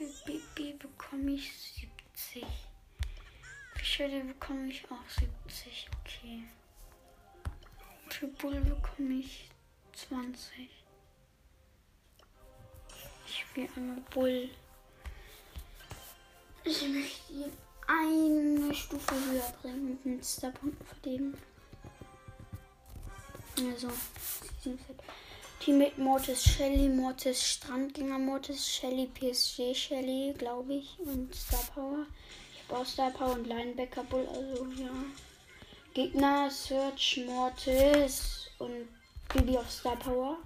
Für 0.00 0.06
Bibi 0.24 0.72
bekomme 0.78 1.32
ich 1.32 1.52
70. 2.14 2.46
Für 3.74 3.84
Schwede 3.84 4.24
bekomme 4.24 4.70
ich 4.70 4.82
auch 4.90 5.10
70. 5.10 5.90
Okay. 6.00 6.44
Für 8.08 8.28
Bull 8.28 8.58
bekomme 8.62 9.16
ich 9.16 9.50
20. 9.92 10.70
Ich 13.26 13.44
will 13.54 13.68
einmal 13.76 14.00
Bull. 14.14 14.48
Ich 16.64 16.88
möchte 16.88 17.32
ihn 17.34 17.52
eine 17.86 18.74
Stufe 18.74 19.14
höher 19.14 19.52
bringen 19.60 19.90
mit 19.90 20.04
den 20.06 20.24
Starpunkten 20.24 20.86
verdienen. 20.86 21.36
Also, 23.58 23.90
Team 24.62 24.78
mit 25.68 25.98
Mortis 25.98 26.42
Shelly, 26.42 26.88
Mortis 26.88 27.42
Strandgänger, 27.42 28.18
Mortis 28.18 28.66
Shelly, 28.66 29.06
PSG 29.06 29.74
Shelly, 29.74 30.34
glaube 30.36 30.74
ich, 30.74 30.98
und 30.98 31.34
Star 31.34 31.62
Power. 31.74 32.06
Ich 32.54 32.66
brauche 32.66 32.86
Star 32.86 33.10
Power 33.10 33.34
und 33.34 33.46
Linebacker 33.46 34.02
Bull, 34.04 34.26
also 34.26 34.66
ja. 34.76 34.90
Gegner 35.92 36.50
Search 36.50 37.20
Mortis 37.26 38.50
und 38.58 38.88
Bibi 39.32 39.58
auf 39.58 39.70
Star 39.70 39.96
Power. 39.96 40.38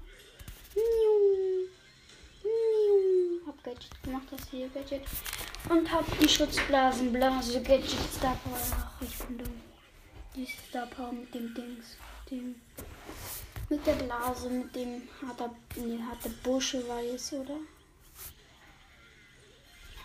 Hab 3.46 3.64
Gadget 3.64 4.02
gemacht, 4.02 4.26
das 4.30 4.50
hier 4.50 4.68
Gadget. 4.68 5.02
Und 5.68 5.90
hab 5.90 6.18
die 6.18 6.28
Schutzblasenblase 6.28 7.62
Gadget 7.62 8.12
Star 8.16 8.36
Power. 8.42 8.58
Ach, 8.72 9.00
ich 9.00 9.16
bin 9.26 9.38
dumm. 9.38 9.62
Die 10.34 10.46
Star 10.46 10.86
Power 10.86 11.12
mit 11.12 11.32
dem 11.32 11.54
Dings. 11.54 11.96
Dem, 12.30 12.56
mit 13.74 13.86
der 13.86 13.94
Blase, 13.94 14.48
mit 14.50 14.74
dem 14.76 15.02
hat 15.26 15.40
er, 15.40 15.50
nee, 15.76 16.00
hat 16.00 16.24
der 16.24 16.30
Bursche 16.44 16.86
weiß, 16.86 17.32
oder? 17.34 17.56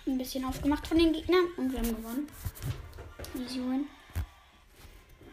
Ein 0.08 0.17
bisschen 0.17 0.43
aufgemacht 0.43 0.88
von 0.88 0.97
den 0.97 1.13
Gegnern 1.13 1.45
und 1.55 1.71
wir 1.71 1.79
haben 1.79 1.95
gewonnen. 1.95 2.27
Easy. 3.36 3.86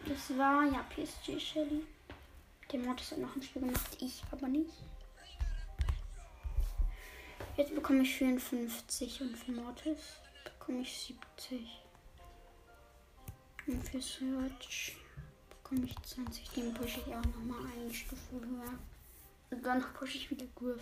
Das 0.05 0.37
war 0.37 0.65
ja 0.65 0.85
PSG 0.89 1.39
Shelly. 1.39 1.83
Der 2.71 2.79
Mortis 2.79 3.11
hat 3.11 3.17
noch 3.17 3.35
ein 3.35 3.41
Spiel 3.41 3.63
gemacht, 3.63 3.97
ich 3.99 4.21
aber 4.31 4.47
nicht. 4.47 4.73
Jetzt 7.55 7.73
bekomme 7.73 8.03
ich 8.03 8.15
54 8.15 9.21
und 9.21 9.35
für 9.35 9.51
Mortis 9.51 10.17
bekomme 10.43 10.81
ich 10.81 11.15
70. 11.39 11.81
Und 13.65 13.83
für 13.89 14.01
Search 14.01 14.95
bekomme 15.69 15.87
ich 15.87 15.95
20. 16.01 16.49
Den 16.51 16.73
pushe 16.73 16.99
ich 17.05 17.13
auch 17.13 17.23
nochmal 17.23 17.59
eine 17.75 17.93
Stufe 17.93 18.21
höher. 18.33 18.73
Und 19.49 19.65
dann 19.65 19.83
pushe 19.93 20.17
ich 20.17 20.31
wieder 20.31 20.45
Griff. 20.55 20.81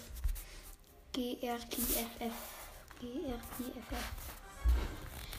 GRTFF. 1.13 2.33
GRTFF. 2.99 4.05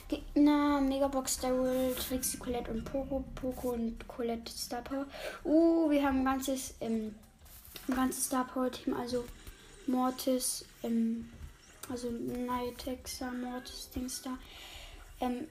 Gegner, 0.08 0.80
Megabox 0.80 1.40
Daryl, 1.40 1.94
Trixie, 1.94 2.38
Colette 2.38 2.70
und 2.70 2.84
Poco. 2.84 3.24
Poco 3.34 3.70
und 3.70 4.06
Colette 4.06 4.50
Star 4.52 4.82
Power. 4.82 5.06
Uh, 5.44 5.90
wir 5.90 6.02
haben 6.04 6.20
ein 6.20 6.24
ganzes, 6.24 6.74
ähm, 6.80 7.14
ein 7.88 7.94
ganzes 7.94 8.26
Star 8.26 8.46
Power 8.46 8.70
Team, 8.70 8.94
also 8.94 9.24
Mortis, 9.86 10.64
ähm, 10.82 11.28
also 11.90 12.10
Nightexa, 12.10 13.32
Mortis, 13.32 13.90
Dings 13.90 14.22
da, 14.22 14.38
ähm, 15.20 15.48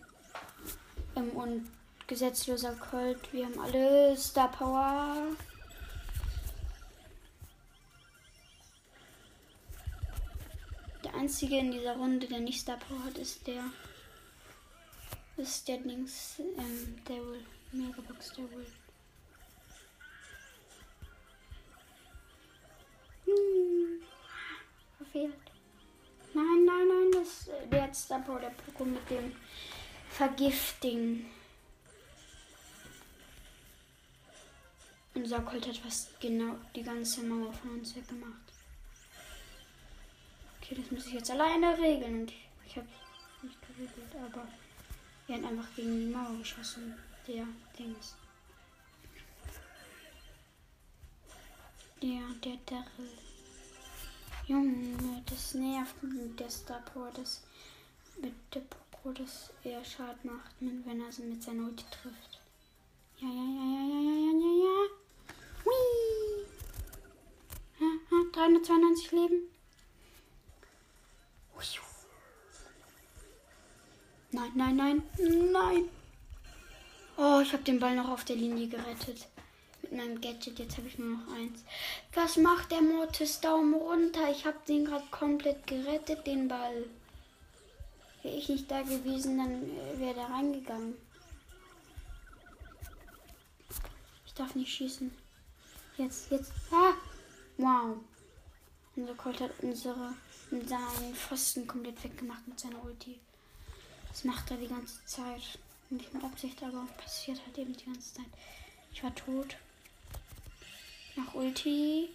ähm, 1.15 1.29
und 1.31 1.67
gesetzloser 2.07 2.73
Colt. 2.75 3.31
Wir 3.33 3.45
haben 3.45 3.59
alle 3.59 4.15
Star 4.17 4.51
Power. 4.51 5.35
Der 11.03 11.13
einzige 11.15 11.57
in 11.57 11.71
dieser 11.71 11.95
Runde, 11.95 12.27
der 12.27 12.39
nicht 12.39 12.61
Star 12.61 12.77
Power 12.77 13.03
hat, 13.05 13.17
ist 13.17 13.45
der. 13.47 13.63
Ist 15.37 15.67
der 15.67 15.77
Dings, 15.79 16.39
ähm, 16.39 17.01
der 17.07 17.17
wohl. 17.17 17.43
Megabox, 17.71 18.33
der 18.33 18.45
wohl. 18.51 18.65
Hm. 23.25 24.01
Verfehlt. 24.97 25.33
Nein, 26.33 26.65
nein, 26.65 26.87
nein, 26.87 27.11
das 27.13 27.49
der 27.71 27.83
hat 27.83 27.95
Star 27.95 28.19
Power, 28.19 28.39
der 28.39 28.49
Poco 28.51 28.85
mit 28.85 29.09
dem 29.09 29.35
Vergifting. 30.09 31.25
Unser 35.15 35.39
Colt 35.41 35.65
hat 35.65 35.77
fast 35.77 36.19
genau 36.19 36.55
die 36.75 36.83
ganze 36.83 37.23
Mauer 37.23 37.53
von 37.53 37.71
uns 37.71 37.95
weggemacht. 37.95 38.33
Okay, 40.61 40.75
das 40.75 40.91
muss 40.91 41.07
ich 41.07 41.13
jetzt 41.13 41.31
alleine 41.31 41.77
regeln. 41.77 42.21
Und 42.21 42.33
ich 42.65 42.75
habe 42.75 42.87
nicht 43.41 43.57
geregelt, 43.61 44.15
aber 44.23 44.47
er 45.27 45.37
hat 45.37 45.45
einfach 45.45 45.75
gegen 45.75 45.99
die 45.99 46.13
Mauer 46.13 46.37
geschossen. 46.37 46.95
Der 47.27 47.47
Dings. 47.77 48.15
Der, 52.01 52.21
der 52.43 52.57
Daryl. 52.65 53.09
Junge, 54.47 55.23
das 55.25 55.55
nervt 55.55 56.03
mit 56.03 56.39
der 56.39 56.51
Star 56.51 56.81
Power, 56.81 57.09
das 57.15 57.41
mit 58.21 58.33
der 58.53 58.59
Poco, 58.59 59.11
dass 59.11 59.51
er 59.63 59.83
Schaden 59.83 60.29
macht, 60.29 60.51
wenn 60.59 61.01
er 61.01 61.11
sie 61.11 61.23
mit 61.23 61.41
seiner 61.41 61.63
Ulti 61.63 61.83
trifft. 61.89 62.41
Ja, 63.19 63.27
ja, 63.27 63.33
ja, 63.33 63.65
ja, 63.71 63.89
ja, 63.89 64.11
ja, 64.11 64.31
ja, 64.39 64.65
ja. 64.65 65.04
Ja, 67.79 67.87
392 68.33 69.11
Leben. 69.11 69.55
Nein, 74.35 74.51
nein, 74.53 74.75
nein, 74.75 75.01
nein. 75.53 75.89
Oh, 77.15 77.39
ich 77.41 77.53
habe 77.53 77.63
den 77.63 77.79
Ball 77.79 77.95
noch 77.95 78.09
auf 78.09 78.25
der 78.25 78.35
Linie 78.35 78.67
gerettet. 78.67 79.29
Mit 79.81 79.93
meinem 79.93 80.19
Gadget. 80.19 80.59
Jetzt 80.59 80.77
habe 80.77 80.87
ich 80.89 80.99
nur 80.99 81.17
noch 81.17 81.33
eins. 81.33 81.63
Was 82.13 82.35
macht 82.35 82.71
der 82.71 82.81
Mortis? 82.81 83.39
Daumen 83.39 83.75
runter. 83.75 84.29
Ich 84.29 84.45
habe 84.45 84.57
den 84.67 84.83
gerade 84.83 85.05
komplett 85.09 85.65
gerettet, 85.67 86.27
den 86.27 86.49
Ball. 86.49 86.83
Wäre 88.23 88.35
ich 88.35 88.49
nicht 88.49 88.69
da 88.69 88.81
gewesen, 88.81 89.37
dann 89.37 89.99
wäre 89.99 90.15
der 90.15 90.29
reingegangen. 90.29 90.95
Ich 94.25 94.33
darf 94.33 94.53
nicht 94.55 94.73
schießen. 94.73 95.15
Jetzt, 95.97 96.29
jetzt. 96.29 96.51
Ah! 96.71 96.93
Wow. 97.57 97.97
Unser 98.97 99.13
Colt 99.15 99.39
hat 99.39 99.51
unsere, 99.61 100.13
seinen 100.49 101.15
Pfosten 101.15 101.65
komplett 101.67 102.03
weggemacht 102.03 102.45
mit 102.47 102.59
seiner 102.59 102.83
Ulti. 102.83 103.17
Das 104.09 104.23
macht 104.23 104.51
er 104.51 104.57
die 104.57 104.67
ganze 104.67 105.03
Zeit. 105.05 105.59
Nicht 105.89 106.13
mit 106.13 106.23
Absicht, 106.23 106.61
aber 106.63 106.85
passiert 106.97 107.39
halt 107.45 107.57
eben 107.57 107.75
die 107.75 107.85
ganze 107.85 108.15
Zeit. 108.15 108.25
Ich 108.91 109.03
war 109.03 109.13
tot. 109.15 109.55
Nach 111.15 111.33
Ulti. 111.33 112.09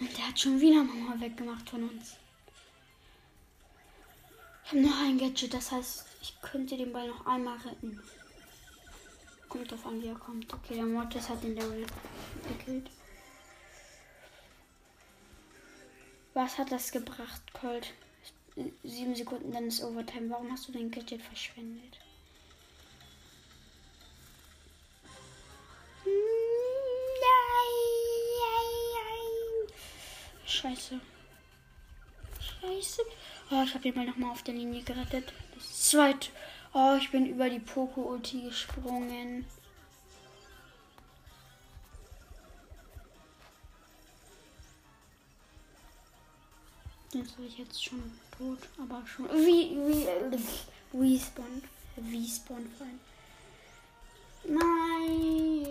Und 0.00 0.16
der 0.16 0.28
hat 0.28 0.40
schon 0.40 0.60
wieder 0.60 0.82
Mama 0.82 1.20
weggemacht 1.20 1.68
von 1.68 1.88
uns. 1.88 2.16
Ich 4.64 4.70
habe 4.70 4.82
noch 4.82 5.00
ein 5.02 5.18
Gadget, 5.18 5.52
das 5.52 5.70
heißt, 5.70 6.06
ich 6.22 6.40
könnte 6.40 6.76
den 6.76 6.92
Ball 6.92 7.08
noch 7.08 7.26
einmal 7.26 7.58
retten. 7.58 8.00
Kommt 9.48 9.70
drauf 9.70 9.84
an, 9.86 10.00
wie 10.00 10.06
er 10.08 10.14
kommt. 10.14 10.52
Okay, 10.52 10.76
der 10.76 10.86
Mortis 10.86 11.28
hat 11.28 11.42
den 11.42 11.56
Daryl 11.56 11.86
gekillt. 12.48 12.90
Was 16.34 16.58
hat 16.58 16.70
das 16.70 16.92
gebracht, 16.92 17.42
Colt? 17.52 17.92
Sieben 18.84 19.14
Sekunden, 19.14 19.52
dann 19.52 19.66
ist 19.66 19.82
Overtime. 19.82 20.30
Warum 20.30 20.50
hast 20.52 20.68
du 20.68 20.72
dein 20.72 20.90
Gadget 20.90 21.22
verschwendet? 21.22 21.98
Scheiße. 30.60 31.00
Scheiße. 32.38 33.02
Oh, 33.50 33.62
ich 33.64 33.74
habe 33.74 33.88
ihn 33.88 33.94
mal 33.94 34.04
nochmal 34.04 34.30
auf 34.32 34.42
der 34.42 34.54
Linie 34.54 34.82
gerettet. 34.82 35.32
Das 35.54 35.88
zweite. 35.88 36.28
Oh, 36.74 36.96
ich 36.98 37.10
bin 37.10 37.26
über 37.26 37.48
die 37.48 37.60
Poco-Ulti 37.60 38.42
gesprungen. 38.42 39.46
Den 47.12 47.26
soll 47.26 47.46
ich 47.46 47.58
jetzt 47.58 47.84
schon 47.84 48.00
tot, 48.38 48.58
aber 48.78 49.04
schon. 49.04 49.28
Wie, 49.30 49.76
wie, 49.76 50.06
wie 50.92 51.18
spawn. 51.18 51.62
Wie 51.96 52.28
spawn 52.28 52.68
fallen. 52.78 53.00
Nein. 54.44 55.66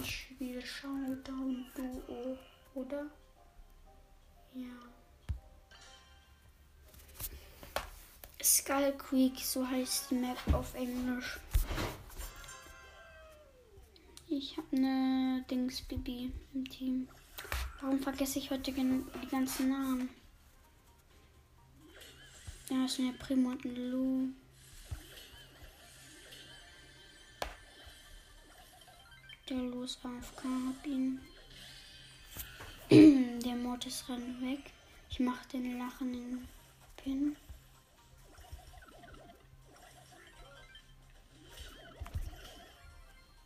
Ich 0.00 0.10
spiele 0.10 0.62
Showdown 0.62 1.66
Duo, 1.74 2.38
oder? 2.74 3.06
Ja. 4.54 4.64
Skull 8.42 8.94
Creek, 8.96 9.38
so 9.40 9.66
heißt 9.68 10.10
die 10.10 10.14
Map 10.14 10.38
auf 10.54 10.74
Englisch. 10.74 11.38
Ich 14.26 14.56
habe 14.56 14.76
eine 14.76 15.44
Dings 15.50 15.82
Bibi 15.82 16.32
im 16.54 16.64
Team. 16.68 17.08
Warum 17.80 18.00
vergesse 18.00 18.40
ich 18.40 18.50
heute 18.50 18.72
die 18.72 19.28
ganzen 19.30 19.68
Namen? 19.68 20.10
Ja, 22.68 22.86
ja 22.86 23.12
Primo 23.18 23.50
und 23.50 23.64
Lu. 23.64 24.28
Der 29.48 29.56
los 29.56 29.98
AFK 30.02 30.44
hab 30.44 30.86
ihn. 30.86 31.20
Der 32.90 33.54
Mortis 33.54 34.04
rennt 34.08 34.42
weg. 34.42 34.72
Ich 35.08 35.20
mach 35.20 35.46
den 35.46 35.78
lachenden 35.78 36.48
Pin. 36.96 37.36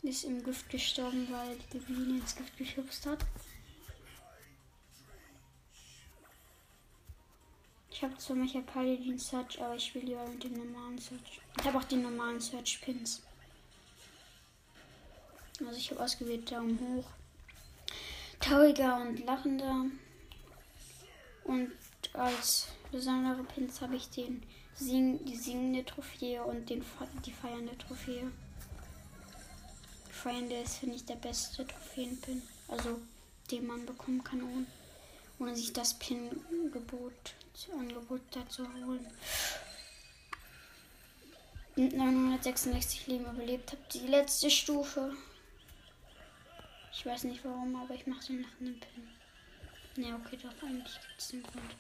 Ist 0.03 0.25
im 0.25 0.43
Gift 0.43 0.69
gestorben, 0.71 1.29
weil 1.31 1.57
die 1.73 1.79
Biene 1.79 2.19
ins 2.19 2.35
Gift 2.35 2.57
geschubst 2.57 3.07
hat. 3.07 3.25
Ich 7.93 8.03
habe 8.03 8.17
zwar 8.17 8.37
Mecha 8.37 8.61
Paladin 8.63 9.19
Search, 9.19 9.61
aber 9.61 9.77
ich 9.77 9.95
will 9.95 10.03
lieber 10.03 10.27
mit 10.27 10.43
dem 10.43 10.55
normalen 10.55 10.99
Search. 10.99 11.41
Ich 11.59 11.65
habe 11.65 11.79
auch 11.79 11.85
die 11.85 11.97
normalen 11.97 12.41
Search 12.41 12.81
Pins. 12.81 13.23
Also 15.61 15.77
ich 15.77 15.91
habe 15.91 16.03
ausgewählt 16.03 16.51
Daumen 16.51 16.81
hoch. 16.81 17.05
Trauriger 18.41 18.97
und 18.97 19.25
lachender. 19.27 19.87
Und 21.45 21.73
als 22.15 22.69
besondere 22.91 23.45
Pins 23.45 23.81
habe 23.83 23.97
ich 23.97 24.09
den 24.09 24.43
Sing 24.75 25.23
die 25.27 25.37
singende 25.37 25.85
Trophäe 25.85 26.43
und 26.43 26.69
den 26.71 26.83
die 27.27 27.33
feiernde 27.33 27.77
Trophäe. 27.77 28.33
Die 30.09 30.13
feiernde 30.13 30.57
ist, 30.57 30.79
finde 30.79 30.97
ich, 30.97 31.05
der 31.05 31.17
beste 31.17 31.67
Trophäenpin. 31.67 32.43
Also 32.69 33.01
den 33.51 33.67
man 33.67 33.85
bekommen 33.85 34.25
kann, 34.25 34.43
ohne, 34.43 34.67
ohne 35.39 35.55
sich 35.55 35.75
das 35.75 35.99
Pin-Gebot 35.99 37.35
Angebot 37.79 38.21
dazu 38.31 38.67
holen. 38.67 39.07
Mit 41.77 41.95
966 41.95 43.07
Leben 43.07 43.25
überlebt 43.25 43.73
habe 43.73 43.83
die 43.93 44.07
letzte 44.07 44.51
Stufe. 44.51 45.15
Ich 46.93 47.07
weiß 47.07 47.25
nicht 47.25 47.45
warum, 47.45 47.75
aber 47.77 47.95
ich 47.95 48.07
mache 48.07 48.27
den 48.27 48.43
nach 48.43 48.61
einem 48.61 48.79
Pin. 48.79 49.09
Ne, 49.97 50.15
okay, 50.15 50.39
doch, 50.43 50.67
eigentlich 50.67 51.01
gibt 51.01 51.19
es 51.19 51.33
einen 51.33 51.43
Grund. 51.43 51.77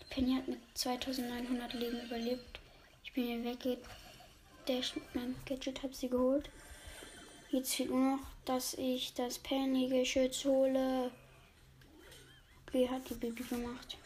Die 0.00 0.04
Penny 0.10 0.34
hat 0.36 0.48
mit 0.48 0.60
2900 0.74 1.72
Leben 1.74 2.00
überlebt. 2.00 2.60
Ich 3.04 3.12
bin 3.12 3.24
hier 3.24 3.44
weggedasht 3.44 4.96
mit 4.96 5.14
meinem 5.14 5.36
Gadget, 5.44 5.82
habe 5.82 5.94
sie 5.94 6.08
geholt. 6.08 6.50
Jetzt 7.50 7.74
fehlt 7.74 7.90
nur 7.90 8.16
noch, 8.16 8.26
dass 8.44 8.74
ich 8.74 9.14
das 9.14 9.38
Penny-Geschütz 9.38 10.44
hole. 10.44 11.10
Wie 12.72 12.88
hat 12.88 13.08
die 13.10 13.14
Baby 13.14 13.42
gemacht? 13.42 13.96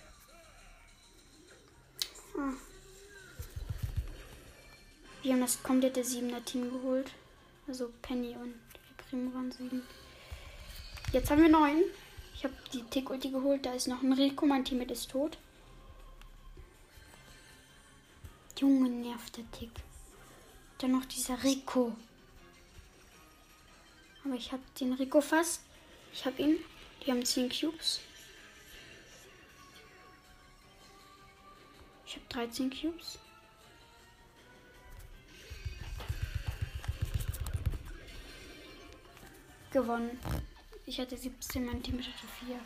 Ah. 2.36 2.52
Wir 5.22 5.32
haben 5.32 5.40
das 5.40 5.62
komplette 5.62 6.02
7er 6.02 6.44
Team 6.44 6.70
geholt. 6.70 7.10
Also 7.66 7.90
Penny 8.02 8.36
und 8.36 8.54
Primo 8.98 9.32
waren 9.34 9.50
7. 9.50 9.82
Jetzt 11.12 11.30
haben 11.30 11.42
wir 11.42 11.48
9. 11.48 11.82
Ich 12.34 12.44
habe 12.44 12.54
die 12.72 12.82
Tick-Ulti 12.82 13.30
geholt. 13.30 13.64
Da 13.64 13.72
ist 13.72 13.88
noch 13.88 14.02
ein 14.02 14.12
Rico. 14.12 14.46
Mein 14.46 14.64
Team 14.64 14.80
ist 14.82 15.10
tot. 15.10 15.38
Junge, 18.58 18.88
nervt 18.88 19.36
der 19.36 19.50
Tick. 19.52 19.70
Dann 20.78 20.92
noch 20.92 21.04
dieser 21.04 21.42
Rico. 21.42 21.96
Aber 24.24 24.34
ich 24.34 24.52
habe 24.52 24.62
den 24.80 24.92
Rico 24.94 25.20
fast. 25.20 25.60
Ich 26.12 26.24
habe 26.24 26.40
ihn. 26.42 26.58
Die 27.04 27.10
haben 27.10 27.24
10 27.24 27.50
Cubes. 27.50 28.00
Ich 32.14 32.20
habe 32.20 32.46
13 32.46 32.70
Cubes. 32.70 33.18
Gewonnen. 39.72 40.20
Ich 40.86 41.00
hatte 41.00 41.16
17, 41.16 41.66
mein 41.66 41.82
Team 41.82 41.98
hatte 41.98 42.26
4. 42.46 42.60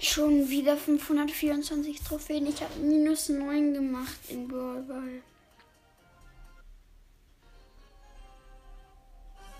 Schon 0.00 0.48
wieder 0.48 0.78
524 0.78 2.00
Trophäen. 2.00 2.46
Ich 2.46 2.62
habe 2.62 2.74
minus 2.76 3.28
9 3.28 3.74
gemacht 3.74 4.18
in 4.28 4.48
Brawl 4.48 5.22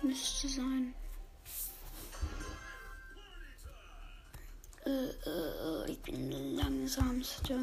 Müsste 0.01 0.47
sein. 0.47 0.95
Äh, 4.85 4.89
äh, 4.89 5.91
ich 5.91 5.99
bin 6.03 6.29
der 6.29 6.39
langsamste. 6.85 7.59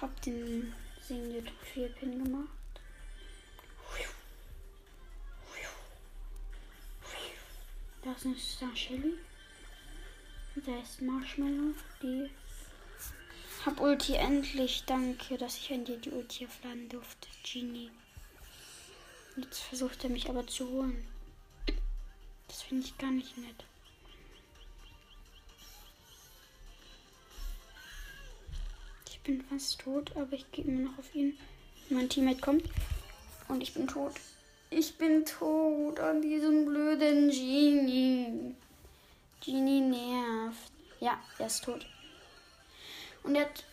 Hab 0.00 0.20
den 0.22 0.74
singende 1.00 1.44
Trophäe-Pin 1.44 2.24
gemacht. 2.24 2.48
Da 8.02 8.12
ist 8.12 8.56
Star 8.56 8.74
Shelly. 8.76 9.14
Da 10.56 10.80
ist 10.80 11.00
Marshmallow. 11.00 11.74
Die. 12.02 12.30
Hab 13.64 13.80
Ulti 13.80 14.14
endlich. 14.14 14.82
Danke, 14.86 15.38
dass 15.38 15.56
ich 15.56 15.72
an 15.72 15.84
dir 15.84 15.98
die 15.98 16.10
Ulti 16.10 16.46
aufladen 16.46 16.88
durfte. 16.88 17.28
Genie. 17.44 17.90
Jetzt 19.36 19.60
versucht 19.60 20.02
er 20.02 20.10
mich 20.10 20.28
aber 20.28 20.46
zu 20.46 20.68
holen. 20.68 21.06
Das 22.48 22.62
finde 22.62 22.86
ich 22.86 22.98
gar 22.98 23.12
nicht 23.12 23.38
nett. 23.38 23.64
Bin 29.22 29.42
fast 29.42 29.80
tot, 29.80 30.16
aber 30.16 30.32
ich 30.32 30.50
gehe 30.52 30.64
immer 30.64 30.90
noch 30.90 30.98
auf 30.98 31.14
ihn. 31.14 31.36
Mein 31.90 32.08
Teammate 32.08 32.40
kommt 32.40 32.64
und 33.48 33.60
ich 33.60 33.74
bin 33.74 33.86
tot. 33.86 34.12
Ich 34.70 34.96
bin 34.96 35.24
tot 35.24 36.00
an 36.00 36.22
diesem 36.22 36.64
blöden 36.64 37.30
Genie. 37.30 38.54
Genie 39.44 39.80
nervt. 39.80 40.72
Ja, 41.00 41.20
er 41.38 41.46
ist 41.46 41.64
tot. 41.64 41.86
Und 43.22 43.34
er 43.34 43.42
hat 43.42 43.64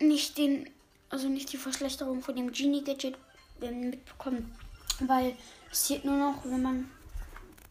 nicht 0.00 0.36
den, 0.36 0.68
also 1.10 1.28
nicht 1.28 1.52
die 1.52 1.58
Verschlechterung 1.58 2.22
von 2.22 2.34
dem 2.34 2.50
Genie-Gadget 2.50 3.16
mitbekommen. 3.60 4.54
Weil 5.00 5.36
es 5.70 5.84
zählt 5.84 6.04
nur 6.04 6.16
noch, 6.16 6.44
wenn 6.44 6.62
man, 6.62 6.90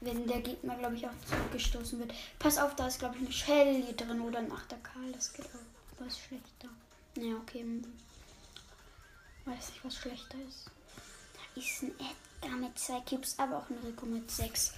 wenn 0.02 0.25
der 0.28 0.41
Gegner, 0.41 0.75
glaube 0.75 0.95
ich, 0.95 1.06
auch 1.06 1.17
zurückgestoßen 1.28 1.99
wird. 1.99 2.13
Pass 2.39 2.58
auf, 2.58 2.75
da 2.75 2.88
ist, 2.88 2.99
glaube 2.99 3.15
ich, 3.15 3.21
eine 3.21 3.32
Shelly 3.32 3.95
drin 3.95 4.21
oder 4.21 4.39
ein 4.39 4.52
8er 4.52 4.82
Karl. 4.82 5.12
Das 5.12 5.34
geht 5.34 5.45
auch 5.45 5.78
was 5.99 6.19
schlechter. 6.19 6.69
Ja, 7.15 7.35
okay. 7.35 7.65
Weiß 9.45 9.69
nicht, 9.69 9.85
was 9.85 9.95
schlechter 9.95 10.38
ist. 10.47 10.69
Da 11.33 11.62
ist 11.62 11.83
ein 11.83 11.91
Edgar 11.99 12.57
mit 12.57 12.77
zwei 12.77 12.99
Cubes, 13.01 13.38
aber 13.39 13.57
auch 13.57 13.69
ein 13.69 13.79
Rico 13.79 14.05
mit 14.05 14.29
sechs. 14.29 14.73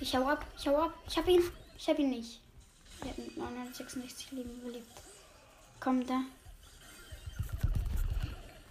Ich 0.00 0.14
hau 0.14 0.28
ab, 0.28 0.44
ich 0.58 0.66
hau 0.66 0.76
ab. 0.76 0.94
Ich 1.06 1.16
hab 1.16 1.26
ihn. 1.28 1.42
Ich 1.78 1.88
hab 1.88 1.98
ihn 1.98 2.10
nicht. 2.10 2.40
Er 3.02 3.08
hat 3.10 3.18
mit 3.18 3.36
966 3.36 4.32
Leben 4.32 4.60
überlebt. 4.60 4.90
Komm 5.80 6.06
da. 6.06 6.22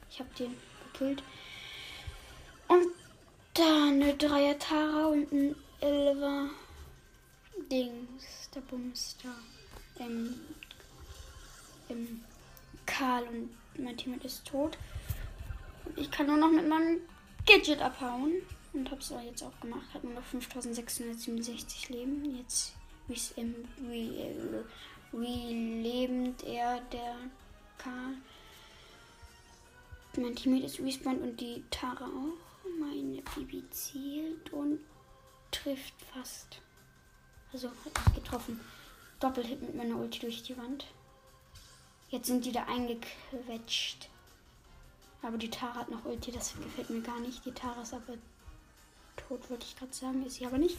Ich 0.10 0.20
habe 0.20 0.30
den 0.38 0.56
gekillt. 0.94 1.24
Und 2.68 2.88
da 3.54 3.88
eine 3.88 4.16
Dreier 4.16 4.58
Tara 4.58 5.08
und 5.08 5.32
ein 5.32 5.56
Elfer 5.82 6.50
Dings, 7.72 8.50
der 8.54 8.62
Bumster. 8.62 9.36
Ähm, 10.00 10.40
ähm, 11.90 12.24
Karl 12.86 13.24
und 13.24 13.50
mein 13.78 13.98
Team 13.98 14.20
ist 14.24 14.46
tot. 14.46 14.78
Und 15.86 15.98
ich 15.98 16.10
kann 16.12 16.28
nur 16.28 16.38
noch 16.38 16.52
mit 16.52 16.68
meinem 16.68 17.00
Gadget 17.46 17.82
abhauen. 17.82 18.34
Und 18.74 18.92
hab's 18.92 19.12
auch 19.12 19.22
jetzt 19.22 19.44
auch 19.44 19.60
gemacht. 19.62 19.86
Hat 19.94 20.04
nur 20.04 20.14
noch 20.14 20.24
5667 20.24 21.90
Leben. 21.90 22.38
Jetzt 22.38 22.74
wie, 23.08 23.16
wie, 23.90 24.20
äh, 24.20 24.64
wie 25.12 25.82
lebend 25.82 26.44
er, 26.44 26.82
der 26.92 27.16
Karl. 27.78 28.18
Mein 30.18 30.36
Teammate 30.36 30.66
ist 30.66 30.80
respawned 30.80 31.22
und 31.22 31.40
die 31.40 31.64
Tara 31.70 32.06
auch. 32.06 32.70
Meine 32.80 33.22
Bibi 33.22 33.64
zielt 33.70 34.52
und 34.52 34.80
trifft 35.52 35.94
fast. 36.14 36.60
Also 37.54 37.70
hat 37.70 38.06
mich 38.06 38.24
getroffen. 38.24 38.60
Doppelhit 39.20 39.62
mit 39.62 39.76
meiner 39.76 39.98
Ulti 39.98 40.20
durch 40.20 40.44
die 40.44 40.58
Wand. 40.58 40.86
Jetzt 42.16 42.28
sind 42.28 42.46
die 42.46 42.54
da 42.54 42.64
eingequetscht. 42.64 44.08
Aber 45.22 45.38
die 45.38 45.50
Tara 45.50 45.82
hat 45.82 45.92
noch 45.92 46.06
Ulti, 46.06 46.32
das 46.32 46.54
gefällt 46.54 46.90
mir 46.90 47.02
gar 47.02 47.20
nicht. 47.20 47.46
Die 47.46 47.52
Tara 47.52 47.82
ist 47.82 47.94
aber 47.94 48.14
tot, 49.18 49.50
wollte 49.50 49.66
ich 49.66 49.76
gerade 49.76 49.94
sagen. 49.94 50.26
Ist 50.26 50.36
sie 50.36 50.46
aber 50.46 50.58
nicht. 50.58 50.78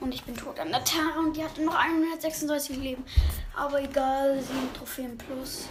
Und 0.00 0.12
ich 0.12 0.24
bin 0.24 0.34
tot 0.34 0.58
an 0.58 0.72
der 0.72 0.82
Tara 0.82 1.20
und 1.20 1.36
die 1.36 1.44
hatte 1.44 1.62
noch 1.62 1.76
136 1.76 2.76
Leben. 2.76 3.04
Aber 3.54 3.80
egal, 3.80 4.42
7 4.42 4.74
Trophäen 4.74 5.16
plus. 5.16 5.68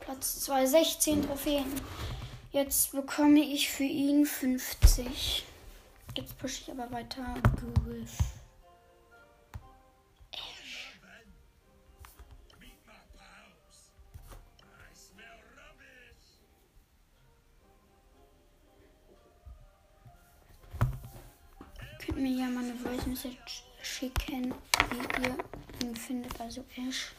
Platz 0.00 0.40
2, 0.40 0.66
16 0.66 1.24
Trophäen. 1.24 1.72
Jetzt 2.50 2.90
bekomme 2.90 3.44
ich 3.44 3.70
für 3.70 3.84
ihn 3.84 4.26
50. 4.26 5.44
Jetzt 6.16 6.36
pushe 6.36 6.62
ich 6.62 6.72
aber 6.72 6.90
weiter. 6.90 7.36
Griff. 7.84 8.31
Könnt 22.12 22.24
mir 22.24 22.40
ja 22.40 22.46
mal 22.46 22.62
eine 22.62 22.74
Voice 22.74 23.06
Message 23.06 23.64
schicken, 23.82 24.54
wie 24.90 25.22
ihr 25.22 25.36
ihn 25.82 25.96
findet, 25.96 26.38
also 26.38 26.62
Ash. 26.76 27.12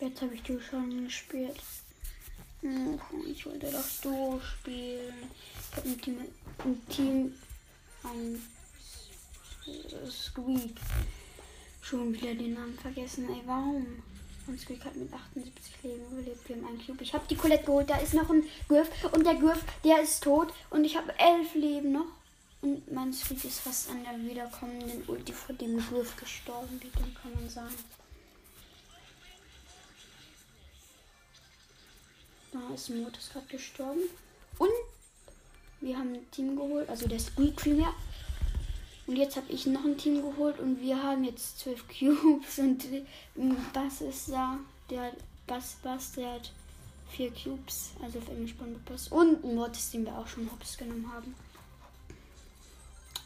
Jetzt 0.00 0.20
habe 0.20 0.34
ich 0.34 0.42
du 0.42 0.60
schon 0.60 1.04
gespielt. 1.04 1.62
Ich 3.26 3.46
wollte 3.46 3.70
doch 3.70 3.84
du 4.02 4.40
spielen. 4.40 5.14
Ich 5.70 5.76
habe 5.76 5.96
Team, 5.96 6.18
ein 6.58 6.86
Team, 6.88 7.34
ein 8.02 8.42
Squeak. 10.10 10.76
Schon 11.80 12.12
wieder 12.12 12.34
den 12.34 12.52
Namen 12.54 12.78
vergessen. 12.78 13.30
Ey, 13.30 13.42
warum? 13.46 14.02
Und 14.46 14.60
Squeak 14.60 14.84
hat 14.84 14.94
mit 14.96 15.12
78 15.12 15.82
Leben 15.82 16.04
überlebt. 16.10 16.48
Wir 16.48 16.56
haben 16.56 16.66
einen 16.66 16.86
Cube. 16.86 17.02
Ich 17.02 17.14
habe 17.14 17.24
die 17.28 17.36
Colette 17.36 17.64
geholt. 17.64 17.88
Da 17.88 17.96
ist 17.96 18.14
noch 18.14 18.28
ein 18.28 18.44
Griff. 18.68 18.88
Und 19.12 19.24
der 19.24 19.34
Griff, 19.34 19.64
der 19.84 20.02
ist 20.02 20.22
tot. 20.22 20.52
Und 20.70 20.84
ich 20.84 20.96
habe 20.96 21.18
elf 21.18 21.54
Leben 21.54 21.92
noch. 21.92 22.06
Und 22.60 22.90
mein 22.92 23.12
Squeak 23.12 23.44
ist 23.44 23.60
fast 23.60 23.90
an 23.90 24.04
der 24.04 24.18
wiederkommenden 24.18 25.04
Ulti 25.06 25.32
vor 25.32 25.54
dem 25.54 25.78
Griff 25.78 26.16
gestorben. 26.16 26.80
Wie 26.82 26.88
kann 26.90 27.32
man 27.34 27.48
sagen. 27.48 27.74
Da 32.52 32.74
ist 32.74 32.90
Mortis 32.90 33.30
gerade 33.30 33.46
gestorben. 33.46 34.02
Und 34.58 34.70
wir 35.80 35.98
haben 35.98 36.14
ein 36.14 36.30
Team 36.30 36.54
geholt, 36.54 36.88
also 36.88 37.08
der 37.08 37.18
Squeak 37.18 37.56
Premier. 37.56 37.92
Und 39.06 39.16
jetzt 39.16 39.36
habe 39.36 39.52
ich 39.52 39.66
noch 39.66 39.84
ein 39.84 39.98
Team 39.98 40.22
geholt 40.22 40.58
und 40.58 40.80
wir 40.80 41.02
haben 41.02 41.24
jetzt 41.24 41.58
zwölf 41.58 41.84
Cubes 41.88 42.58
und 42.58 43.72
Bass 43.72 44.00
ist 44.00 44.30
da. 44.30 44.58
Der 44.88 45.12
Bass 45.46 45.76
Bass, 45.82 46.12
der 46.12 46.34
hat 46.34 46.52
vier 47.10 47.30
Cubes, 47.30 47.90
also 48.02 48.18
auf 48.18 48.28
Englisch 48.28 48.54
Bass. 48.86 49.08
Und 49.08 49.44
ein 49.44 49.54
Mortis, 49.54 49.90
den 49.90 50.06
wir 50.06 50.16
auch 50.16 50.26
schon 50.26 50.50
hops 50.50 50.78
genommen 50.78 51.10
haben. 51.12 51.34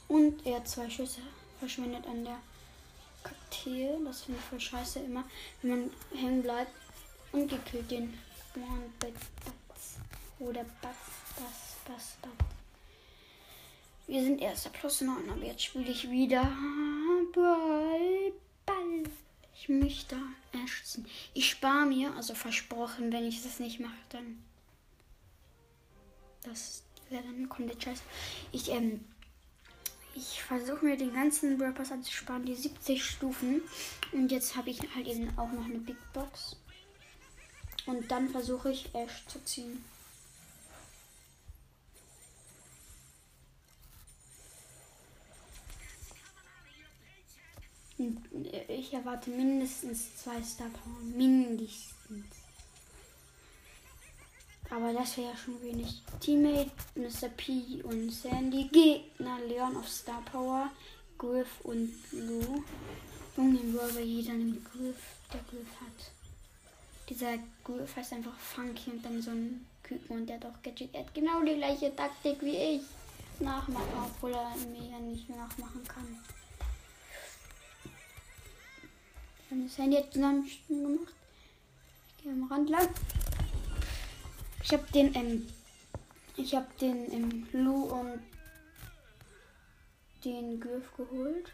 Und 0.08 0.44
er 0.44 0.56
hat 0.56 0.68
zwei 0.68 0.90
Schüsse 0.90 1.20
verschwendet 1.60 2.06
an 2.06 2.24
der 2.24 2.38
Kakteen. 3.22 4.04
Das 4.04 4.22
finde 4.22 4.40
ich 4.40 4.46
voll 4.46 4.60
scheiße 4.60 5.00
immer, 5.00 5.24
wenn 5.62 5.70
man 5.70 5.90
hängen 6.12 6.42
bleibt 6.42 6.72
und 7.32 7.48
gekillt 7.48 7.90
den. 7.90 8.18
Oder 10.40 10.64
Bats, 10.82 10.98
Bats, 11.36 11.76
Bats, 11.86 12.16
Bats. 12.22 12.57
Wir 14.08 14.24
sind 14.24 14.40
erster 14.40 14.70
plus 14.70 15.02
9, 15.02 15.28
aber 15.28 15.44
jetzt 15.44 15.64
spiele 15.64 15.90
ich 15.90 16.10
wieder 16.10 16.42
Ball, 17.34 18.32
Ball. 18.64 19.02
Ich 19.54 19.68
möchte 19.68 20.16
ersten. 20.50 21.04
Ich 21.34 21.50
spare 21.50 21.84
mir, 21.84 22.14
also 22.16 22.34
versprochen, 22.34 23.12
wenn 23.12 23.26
ich 23.26 23.42
das 23.42 23.60
nicht 23.60 23.80
mache, 23.80 23.92
dann. 24.08 24.42
Das 26.42 26.84
wäre 27.10 27.22
dann 27.22 27.50
komplett 27.50 27.84
scheiße. 27.84 28.02
Ich, 28.50 28.70
ähm. 28.70 29.04
Ich 30.14 30.42
versuche 30.42 30.84
mir 30.84 30.96
den 30.96 31.12
ganzen 31.12 31.58
Pass 31.74 31.92
anzusparen, 31.92 32.46
die 32.46 32.54
70 32.54 33.04
Stufen. 33.04 33.60
Und 34.10 34.32
jetzt 34.32 34.56
habe 34.56 34.70
ich 34.70 34.80
halt 34.94 35.06
eben 35.06 35.28
auch 35.38 35.52
noch 35.52 35.66
eine 35.66 35.78
Big 35.78 35.98
Box. 36.14 36.56
Und 37.84 38.10
dann 38.10 38.30
versuche 38.30 38.72
ich 38.72 38.92
Ash 38.94 39.26
zu 39.26 39.44
ziehen. 39.44 39.84
Ich 48.68 48.92
erwarte 48.92 49.30
mindestens 49.30 50.16
zwei 50.16 50.40
Star 50.42 50.68
Power. 50.68 51.00
Mindestens. 51.02 52.26
Aber 54.70 54.92
das 54.92 55.16
wäre 55.16 55.30
ja 55.30 55.37
schon 55.37 55.61
wenig. 55.62 56.02
Teammate, 56.20 56.70
Mr. 56.94 57.28
P 57.37 57.82
und 57.82 58.11
Sandy. 58.11 58.68
Gegner, 58.68 59.38
Leon 59.46 59.76
auf 59.76 59.88
Star 59.88 60.22
Power. 60.22 60.70
Griff 61.16 61.61
und 61.64 61.92
Lou. 62.12 62.62
Junge, 63.37 63.61
Rover, 63.78 64.00
jeder 64.00 64.34
nimmt 64.34 64.64
Griff, 64.64 65.16
der 65.32 65.40
Griff 65.50 65.80
hat. 65.80 66.11
Dieser 67.08 67.38
Griff 67.64 67.96
heißt 67.96 68.12
einfach 68.12 68.37
Funky 68.38 68.90
und 68.90 69.04
dann 69.04 69.22
so 69.22 69.30
ein 69.30 69.64
Küken 69.82 70.18
und 70.18 70.26
der 70.26 70.37
hat 70.37 70.46
auch 70.46 70.62
Gadget. 70.62 70.94
Er 70.94 71.04
hat 71.04 71.14
genau 71.14 71.42
die 71.42 71.54
gleiche 71.54 71.94
Taktik 71.94 72.42
wie 72.42 72.56
ich. 72.56 72.82
Nachmachen, 73.40 73.87
obwohl 74.04 74.32
er 74.32 74.56
mir 74.66 74.90
ja 74.90 74.98
nicht 74.98 75.28
nachmachen 75.30 75.84
kann. 75.87 76.18
Wir 79.48 79.56
haben 79.56 79.66
das 79.66 79.78
Handy 79.78 79.96
jetzt 79.96 80.12
zusammen 80.12 80.46
gemacht. 80.68 81.14
Ich 82.08 82.22
gehe 82.22 82.32
am 82.32 82.44
Rand 82.52 82.68
lang. 82.68 82.88
Ich 84.62 84.72
habe 84.74 84.84
den, 84.92 85.14
ähm, 85.14 85.48
ich 86.37 86.54
habe 86.54 86.66
den 86.78 87.11
ähm, 87.11 87.48
Lou 87.52 87.84
und 87.84 88.20
den 90.22 90.61
Griff 90.61 90.94
geholt. 90.94 91.50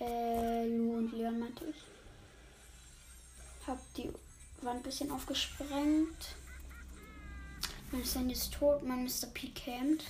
Äh, 0.00 0.66
Lou 0.66 0.96
und 0.96 1.12
Leon 1.12 1.38
meinte 1.38 1.64
ich. 1.66 1.76
Hab 3.68 3.78
die 3.94 4.10
Wand 4.62 4.80
ein 4.80 4.82
bisschen 4.82 5.12
aufgesprengt. 5.12 6.34
Mein 7.92 8.04
Sandy 8.04 8.34
ist 8.34 8.52
tot, 8.52 8.82
mein 8.82 9.04
Mr. 9.04 9.28
P 9.32 9.50
campt. 9.50 10.06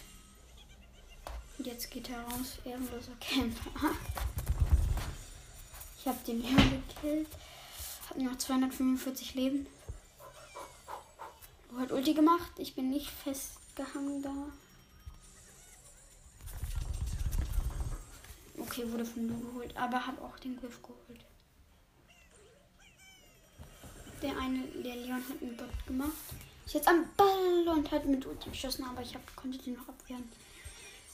Und 1.58 1.66
jetzt 1.66 1.90
geht 1.90 2.08
er 2.08 2.22
raus, 2.22 2.56
ehrenloser 2.64 3.16
Camper. 3.20 3.70
Ich 6.00 6.06
habe 6.06 6.18
den 6.26 6.40
Leon 6.40 6.82
gekillt. 6.88 7.28
Hab 8.08 8.16
noch 8.16 8.38
245 8.38 9.34
Leben. 9.34 9.66
Du 11.68 11.78
hat 11.78 11.92
Ulti 11.92 12.14
gemacht. 12.14 12.52
Ich 12.56 12.74
bin 12.74 12.88
nicht 12.88 13.10
festgehangen 13.10 14.22
da. 14.22 14.34
Okay, 18.58 18.90
wurde 18.90 19.04
von 19.04 19.28
du 19.28 19.38
geholt, 19.38 19.76
aber 19.76 20.06
hab 20.06 20.22
auch 20.22 20.38
den 20.38 20.58
Griff 20.58 20.80
geholt. 20.80 21.24
Der 24.22 24.38
eine, 24.38 24.62
der 24.82 24.96
Leon 24.96 25.22
hat 25.28 25.42
einen 25.42 25.56
Bot 25.56 25.86
gemacht. 25.86 26.12
Ist 26.64 26.74
jetzt 26.74 26.88
am 26.88 27.04
Ball 27.14 27.68
und 27.68 27.90
hat 27.90 28.06
mit 28.06 28.24
Ulti 28.24 28.48
geschossen, 28.48 28.84
aber 28.84 29.02
ich 29.02 29.14
hab, 29.14 29.36
konnte 29.36 29.58
den 29.58 29.74
noch 29.74 29.88
abwehren. 29.88 30.30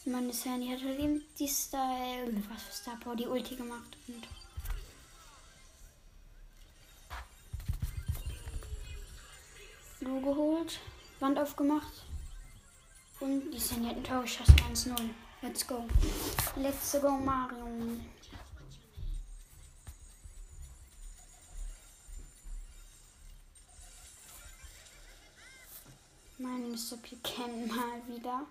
Meine 0.04 0.32
Sandy 0.32 0.68
hat 0.68 0.84
halt 0.84 1.00
eben 1.00 1.22
die 1.36 1.48
Style, 1.48 2.32
was 2.48 2.62
für 2.62 2.72
Star 2.72 2.96
Power, 3.00 3.16
die 3.16 3.26
Ulti 3.26 3.56
gemacht 3.56 3.96
und 4.06 4.28
Lu 10.06 10.20
geholt, 10.20 10.78
Wand 11.18 11.36
aufgemacht 11.38 12.04
und 13.18 13.50
die 13.50 13.58
ein 13.88 14.04
Tor 14.04 14.22
geschossen, 14.22 14.54
1-0. 14.72 14.94
Let's 15.42 15.66
go. 15.66 15.84
Let's 16.56 16.92
go, 17.00 17.10
Mario. 17.10 17.66
Mein 26.38 26.70
Mr. 26.70 26.96
Pecan 27.02 27.66
mal 27.66 28.06
wieder. 28.06 28.46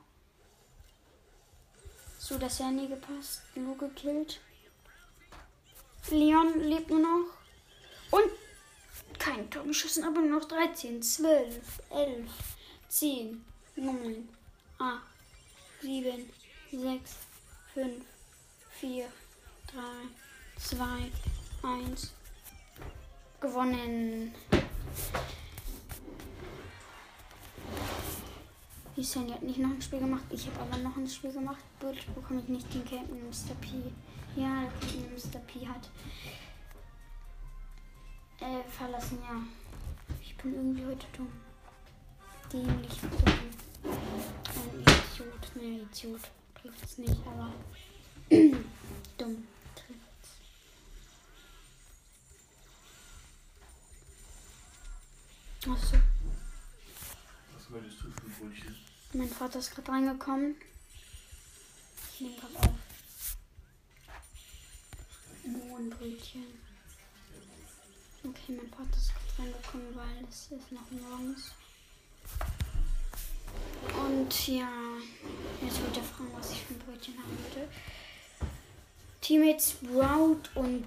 So, 2.20 2.38
das 2.38 2.60
Handy 2.60 2.88
gepasst. 2.88 3.44
Lu 3.56 3.76
gekillt. 3.76 4.42
Leon 6.10 6.60
lebt 6.60 6.90
nur 6.90 7.00
noch. 7.00 7.28
Und 8.12 8.45
kein 9.26 9.50
Tor 9.50 9.64
geschossen, 9.64 10.04
aber 10.04 10.22
nur 10.22 10.40
noch 10.40 10.48
13, 10.48 11.02
12, 11.02 11.82
11, 11.90 12.30
10, 12.90 13.44
9, 13.76 14.30
8, 14.78 15.02
7, 15.82 16.30
6, 16.72 17.16
5, 17.74 18.06
4, 18.80 19.06
3, 19.68 19.82
2, 20.60 20.86
1. 21.64 22.14
Gewonnen. 23.42 24.34
Die 28.96 29.04
Sandy 29.04 29.34
hat 29.34 29.42
nicht 29.42 29.60
noch 29.60 29.72
ein 29.72 29.82
Spiel 29.82 30.00
gemacht. 30.00 30.24
Ich 30.30 30.48
habe 30.48 30.60
aber 30.62 30.78
noch 30.78 30.96
ein 30.96 31.08
Spiel 31.08 31.34
gemacht. 31.34 31.64
Gut, 31.80 31.98
bekomme 32.14 32.42
ich 32.42 32.48
nicht 32.48 32.74
den 32.74 32.86
Camp 32.86 33.10
Mr. 33.10 33.56
P. 33.60 33.92
Ja, 34.40 34.62
der 34.62 34.88
Camp 34.88 35.12
Mr. 35.12 35.40
P 35.40 35.68
hat 35.68 35.90
äh, 38.40 38.64
verlassen, 38.70 39.20
ja. 39.22 39.42
Ich 40.22 40.36
bin 40.38 40.54
irgendwie 40.56 40.86
heute 40.86 41.06
dumm. 41.16 41.32
Dämlich 42.52 43.00
dumm. 43.02 43.12
Ein 43.84 44.80
Idiot. 44.82 45.56
Ne, 45.56 45.82
Idiot 45.82 46.22
trifft 46.62 46.84
es 46.84 46.98
nicht, 46.98 47.18
aber 47.26 47.54
dumm 49.18 49.48
trifft 49.76 50.06
Achso. 55.68 55.98
Was 57.56 57.72
wolltest 57.72 58.02
du 58.02 58.12
für 58.12 58.30
Brötchen? 58.30 58.76
Mein 59.14 59.30
Vater 59.30 59.60
ist 59.60 59.74
gerade 59.74 59.92
reingekommen. 59.92 60.56
Ich 62.14 62.22
nehme 62.22 62.36
gerade 62.36 62.60
auf. 62.60 63.38
Mohnbrötchen. 65.46 66.44
Okay, 68.28 68.54
mein 68.58 68.70
Vater 68.70 68.98
ist 68.98 69.12
gerade 69.14 69.54
reingekommen, 69.54 69.96
weil 69.96 70.28
es 70.28 70.52
ist 70.52 70.72
noch 70.72 70.90
morgens. 70.90 71.52
Und 74.04 74.48
ja, 74.48 74.68
jetzt 75.62 75.82
wird 75.82 75.98
er 75.98 76.04
fragen, 76.04 76.32
was 76.36 76.52
ich 76.52 76.62
für 76.62 76.74
ein 76.74 76.80
Brötchen 76.80 77.14
haben 77.20 77.38
würde. 77.38 77.70
Teammates 79.22 79.72
Sprout 79.72 80.50
und 80.56 80.86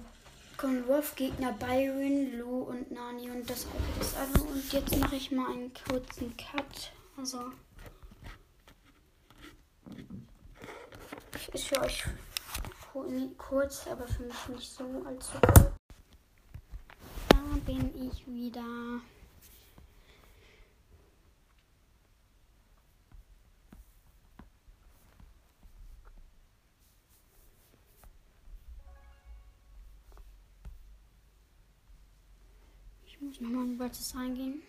Conworth, 0.57 1.15
Gegner 1.15 1.53
Byron, 1.53 2.37
Lou 2.37 2.63
und 2.63 2.91
Nani 2.91 3.29
und 3.29 3.49
das 3.49 3.65
Auto 3.67 4.01
ist 4.01 4.17
alle. 4.17 4.43
Und 4.43 4.73
jetzt 4.73 4.97
mache 4.97 5.15
ich 5.15 5.31
mal 5.31 5.49
einen 5.53 5.71
kurzen 5.73 6.35
Cut. 6.35 6.91
Also. 7.15 7.53
Ist 11.53 11.67
für 11.67 11.79
euch 11.79 12.03
kurz, 13.37 13.87
aber 13.87 14.05
für 14.07 14.23
mich 14.23 14.47
nicht 14.49 14.71
so 14.73 14.83
allzu 15.05 15.31
kurz. 15.41 15.78
Bin 17.65 18.09
ich 18.09 18.25
wieder. 18.25 19.01
Ich 33.05 33.21
muss 33.21 33.39
nochmal 33.41 33.65
in 33.65 33.79
Wortes 33.79 34.15
reingehen. 34.15 34.63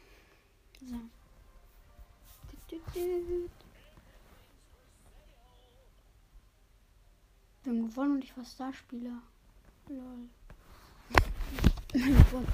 So. 0.81 0.97
Wir 7.63 7.73
haben 7.73 7.89
gewonnen 7.89 8.13
und 8.17 8.25
ich 8.25 8.37
war 8.37 8.45
Starspieler. 8.45 9.23
Lol. 9.89 10.29
Mein 11.93 12.15
Gott. 12.31 12.45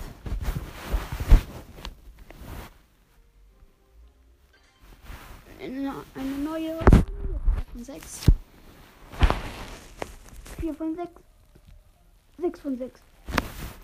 Eine, 5.60 5.94
eine 6.14 6.38
neue. 6.38 6.78
4 6.78 7.04
von 7.72 7.84
6. 7.84 8.20
4 10.58 10.74
von 10.74 10.94
6. 10.94 11.10
6 12.38 12.60
von 12.60 12.78
6. 12.78 13.00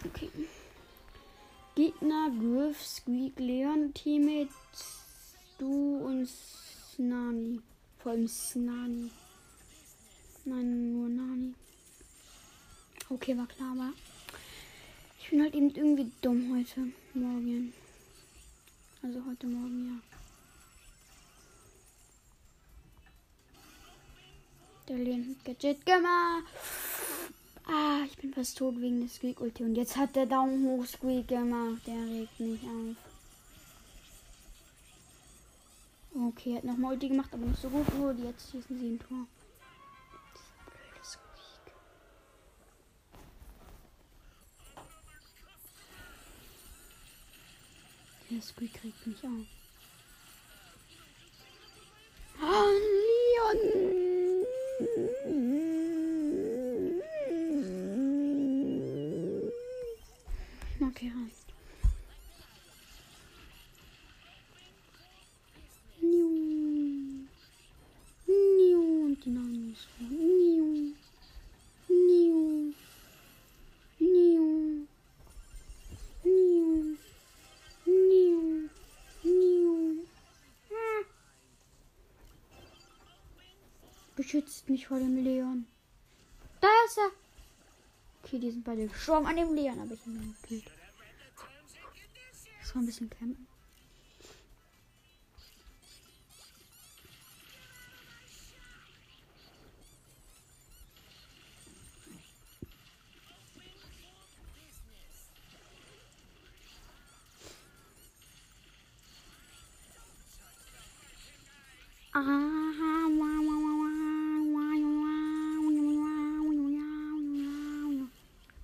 Okay. 0.07 0.31
Gegner, 1.75 2.31
Griff, 2.39 2.83
Squeak, 2.83 3.39
Leon, 3.39 3.93
Teammates, 3.93 5.35
du 5.59 5.99
und 5.99 6.29
Snani. 6.29 7.61
Vor 7.99 8.13
allem 8.13 8.29
Snani. 8.29 9.11
Nein, 10.45 10.93
nur 10.93 11.09
Nani. 11.09 11.55
Okay, 13.11 13.37
war 13.37 13.47
klar, 13.47 13.73
aber 13.73 13.93
ich 15.23 15.31
bin 15.31 15.41
halt 15.41 15.55
eben 15.55 15.71
irgendwie 15.71 16.11
dumm 16.21 16.53
heute 16.57 16.89
Morgen. 17.15 17.73
Also 19.03 19.23
heute 19.25 19.47
Morgen, 19.47 19.87
ja. 19.87 20.13
Der 24.89 24.99
Leon 24.99 25.29
hat 25.31 25.45
Gadget 25.45 25.87
gemacht. 25.87 26.45
Ah, 27.67 28.01
ich 28.05 28.17
bin 28.19 28.35
fast 28.35 28.59
tot 28.59 28.81
wegen 28.81 29.03
des 29.03 29.15
Squeak 29.15 29.41
Ulti. 29.41 29.63
Und 29.63 29.77
jetzt 29.77 29.97
hat 29.97 30.17
der 30.17 30.27
Daumen 30.27 30.67
hoch 30.67 30.85
Squeak 30.85 31.29
gemacht. 31.29 31.87
Der 31.87 31.95
regt 31.95 32.41
mich 32.41 32.61
auf. 32.63 32.97
Okay, 36.15 36.57
hat 36.57 36.65
nochmal 36.65 36.95
Ulti 36.95 37.09
gemacht, 37.09 37.33
aber 37.33 37.47
nicht 37.47 37.63
so 37.63 37.69
gut. 37.69 37.95
Nur 37.95 38.13
jetzt 38.15 38.51
schießen 38.51 38.79
sie 38.79 38.91
ein 38.95 38.99
Tor. 38.99 39.27
Der 48.33 48.41
Squeak 48.41 48.83
regt 48.83 49.07
mich 49.07 49.23
auf. 49.25 49.47
Leon! 52.41 53.59
Okay, 60.81 61.13
reicht. 61.15 61.53
Niu. 66.01 67.27
Und 69.05 69.25
die 69.25 69.31
Namen 69.31 69.73
ist 69.73 69.83
so. 69.83 70.05
Niu. 70.05 70.95
Niu. 71.89 72.73
Niu. 73.99 74.87
Niu. 76.25 76.97
Niu. 77.85 78.69
Niu. 79.23 80.05
Ah. 80.71 81.05
Beschützt 84.63 84.69
mich 84.69 84.87
vor 84.87 84.99
dem 84.99 85.17
Leon. 85.23 85.67
Da 86.61 86.69
ist 86.87 86.99
er. 86.99 87.11
Okay, 88.23 88.39
die 88.39 88.51
sind 88.51 88.65
beide 88.65 88.87
gestorben 88.87 89.27
an 89.27 89.37
dem 89.37 89.55
Leon, 89.55 89.81
aber 89.81 89.95
ich 89.95 90.01
habe 90.01 90.11
ihn 90.13 90.37
ein 92.75 92.87
bisschen 92.87 93.11
campen. 93.11 93.49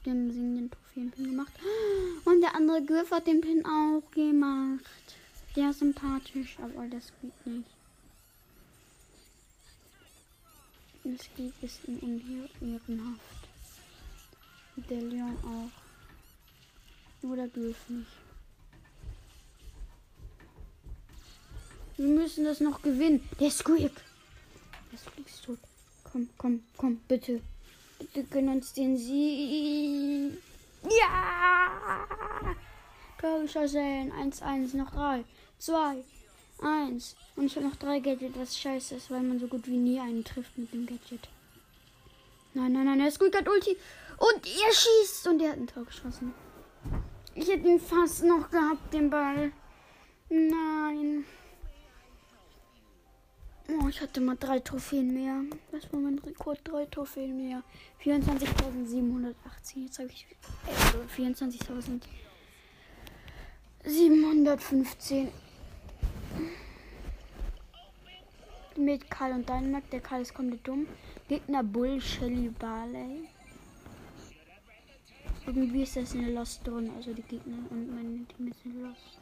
Den 0.05 0.31
singenden 0.33 0.71
Trophäenpin 0.71 1.25
gemacht. 1.25 1.53
Griff 2.89 3.11
hat 3.11 3.27
den 3.27 3.43
Pin 3.43 3.67
auch 3.67 4.03
gemacht. 4.13 4.83
Der 5.55 5.71
ist 5.71 5.81
sympathisch, 5.81 6.57
aber 6.59 6.87
das 6.87 7.13
geht 7.21 7.47
nicht. 7.47 7.69
Das 11.05 11.29
geht 11.37 11.53
ist 11.61 11.87
ihm 11.87 12.49
ehrenhaft. 12.63 13.49
Der 14.89 15.03
Leon 15.03 15.37
auch. 15.45 15.71
Nur 17.21 17.37
der 17.37 17.49
Griff 17.49 17.77
nicht. 17.91 18.09
Wir 21.99 22.09
müssen 22.09 22.45
das 22.45 22.61
noch 22.61 22.81
gewinnen. 22.81 23.29
Der 23.39 23.51
Squeak. 23.51 23.93
Der 24.93 24.99
Squeak 24.99 25.27
ist 25.27 25.45
tot. 25.45 25.59
Komm. 26.05 26.29
Komm, 26.39 26.39
komm, 26.39 26.63
komm, 26.79 26.97
bitte. 27.07 27.43
Bitte 27.99 28.25
gönn 28.25 28.49
uns 28.49 28.73
den 28.73 28.97
Sieg. 28.97 30.39
Ja! 30.85 31.68
Kircher 33.19 33.69
sehen. 33.69 34.13
1, 34.13 34.43
1, 34.43 34.75
noch 34.75 34.91
3, 34.91 35.25
2, 35.59 36.05
1. 36.63 37.17
Und 37.37 37.47
ich 37.47 37.57
habe 37.57 37.67
noch 37.67 37.77
3 37.77 38.01
Gadget, 38.01 38.39
was 38.39 38.59
scheiße 38.59 38.97
ist, 38.97 39.11
weil 39.11 39.23
man 39.23 39.39
so 39.39 39.47
gut 39.47 39.67
wie 39.67 39.77
nie 39.77 40.01
einen 40.01 40.25
trifft 40.25 40.57
mit 40.57 40.73
dem 40.73 40.87
Gadget. 40.87 41.29
Nein, 42.55 42.73
nein, 42.73 42.87
nein, 42.87 43.01
er 43.01 43.09
ist 43.09 43.21
gut, 43.21 43.37
hat 43.37 43.49
Ulti. 43.49 43.77
Und 44.19 44.47
er 44.47 44.73
schießt. 44.73 45.27
Und 45.29 45.43
er 45.43 45.51
hat 45.51 45.59
ein 45.59 45.67
Tor 45.67 45.85
geschossen. 45.85 46.35
Ich 47.35 47.49
hätte 47.49 47.69
ihn 47.69 47.79
fast 47.79 48.25
noch 48.25 48.51
gehabt, 48.51 48.93
den 48.93 49.11
Ball. 49.11 49.53
Nein. 50.29 51.25
Oh, 53.71 53.87
ich 53.89 54.01
hatte 54.01 54.21
mal 54.21 54.37
drei 54.37 54.61
Trophäen 54.61 55.13
mehr. 55.13 55.43
Das 55.71 55.93
war 55.93 56.01
mein 56.01 56.19
Rekord, 56.19 56.61
drei 56.65 56.87
Trophäen 56.87 57.37
mehr. 57.37 57.63
24.718. 58.03 59.35
Jetzt 59.85 59.99
habe 59.99 60.09
ich 60.09 60.27
äh, 60.67 61.21
24.000. 61.21 62.01
715. 63.89 65.29
Mit 68.77 69.11
Karl 69.11 69.33
und 69.33 69.49
Dänemark. 69.49 69.89
Der 69.91 70.01
Karl 70.01 70.21
ist 70.21 70.35
komplett 70.35 70.67
dumm. 70.69 70.87
Gegner 71.27 71.65
Bull, 71.65 71.99
Shelly, 72.01 72.51
Barley. 72.51 73.29
Irgendwie 75.47 75.83
ist 75.83 75.97
das 75.97 76.13
eine 76.15 76.31
Lost 76.33 76.67
drin. 76.67 76.93
Also 76.97 77.15
die 77.15 77.23
Gegner 77.23 77.57
und 77.71 77.95
meine 77.95 78.27
Dinge 78.27 78.53
sind 78.63 78.83
Lost. 78.83 79.19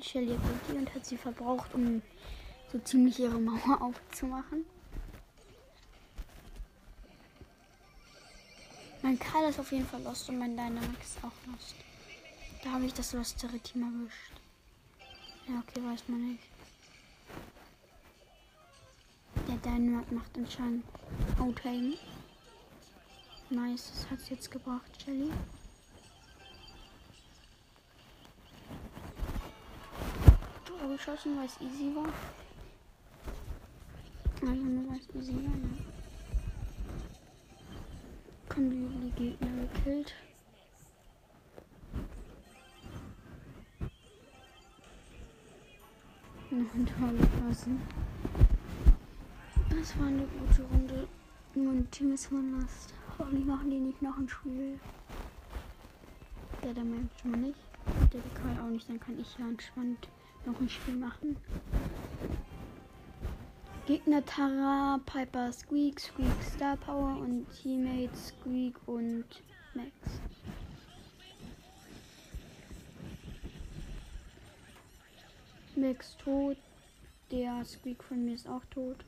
Shelly 0.00 0.36
hat 0.36 0.68
die 0.68 0.76
und 0.76 0.94
hat 0.94 1.04
sie 1.04 1.16
verbraucht, 1.16 1.74
um 1.74 2.00
so 2.70 2.78
ziemlich 2.78 3.18
ihre 3.18 3.40
Mauer 3.40 3.80
aufzumachen. 3.82 4.64
Mein 9.02 9.18
Karl 9.18 9.50
ist 9.50 9.58
auf 9.58 9.72
jeden 9.72 9.86
Fall 9.86 10.02
lost 10.02 10.28
und 10.28 10.38
mein 10.38 10.56
Dynamic 10.56 11.00
ist 11.02 11.18
auch 11.18 11.52
lost. 11.52 11.74
Da 12.62 12.72
habe 12.72 12.86
ich 12.86 12.94
das 12.94 13.12
lostere 13.12 13.58
Team 13.58 13.82
erwischt. 13.82 14.32
Ja, 15.48 15.58
okay, 15.58 15.84
weiß 15.84 16.08
man 16.08 16.32
nicht. 16.32 16.44
Der 19.48 19.56
Dynamic 19.56 20.12
macht 20.12 20.30
anscheinend 20.36 20.84
Outtime. 21.38 21.96
Nice, 23.50 23.90
das 23.92 24.10
hat 24.10 24.18
es 24.20 24.30
jetzt 24.30 24.50
gebracht, 24.50 24.90
Shelly. 25.04 25.30
geschossen, 31.02 31.36
weil 31.36 31.46
es 31.46 31.60
easy 31.60 31.94
war. 31.94 32.12
Also 34.48 34.62
nur 34.62 34.88
weil 34.90 34.98
es 34.98 35.14
easy 35.14 35.34
war, 35.34 35.56
ne? 35.56 35.81
Kommen 38.54 38.70
die, 38.70 39.08
die 39.08 39.30
Gegner 39.30 39.48
gekillt. 39.72 40.14
Noch 46.50 46.74
ein 46.74 46.86
Tor 46.86 47.12
geschossen. 47.12 47.80
Das 49.70 49.98
war 49.98 50.08
eine 50.08 50.26
gute 50.26 50.62
Runde. 50.64 51.08
Nur 51.54 51.72
ein 51.72 51.90
Team 51.90 52.12
ist 52.12 52.26
verlasst. 52.26 52.92
Hoffentlich 53.18 53.46
machen 53.46 53.70
die 53.70 53.78
nicht 53.78 54.02
noch 54.02 54.18
ein 54.18 54.28
Spiel. 54.28 54.78
Der 56.62 56.74
da 56.74 56.82
manchmal 56.84 57.40
nicht. 57.40 57.60
Der 58.12 58.20
kann 58.34 58.60
auch 58.60 58.70
nicht, 58.70 58.86
dann 58.86 59.00
kann 59.00 59.18
ich 59.18 59.38
ja 59.38 59.48
entspannt 59.48 60.08
noch 60.44 60.60
ein 60.60 60.68
Spiel 60.68 60.96
machen. 60.96 61.36
Gegner 63.84 64.24
Tara, 64.24 65.00
Piper, 65.06 65.52
Squeak, 65.52 65.98
Squeak, 65.98 66.40
Star 66.54 66.76
Power 66.76 67.18
und 67.20 67.46
Teammates 67.50 68.28
Squeak 68.28 68.76
und 68.86 69.24
Max. 69.74 69.90
Max 75.74 76.16
tot. 76.18 76.56
Der 77.32 77.64
Squeak 77.64 78.04
von 78.04 78.24
mir 78.24 78.34
ist 78.34 78.48
auch 78.48 78.64
tot. 78.70 78.98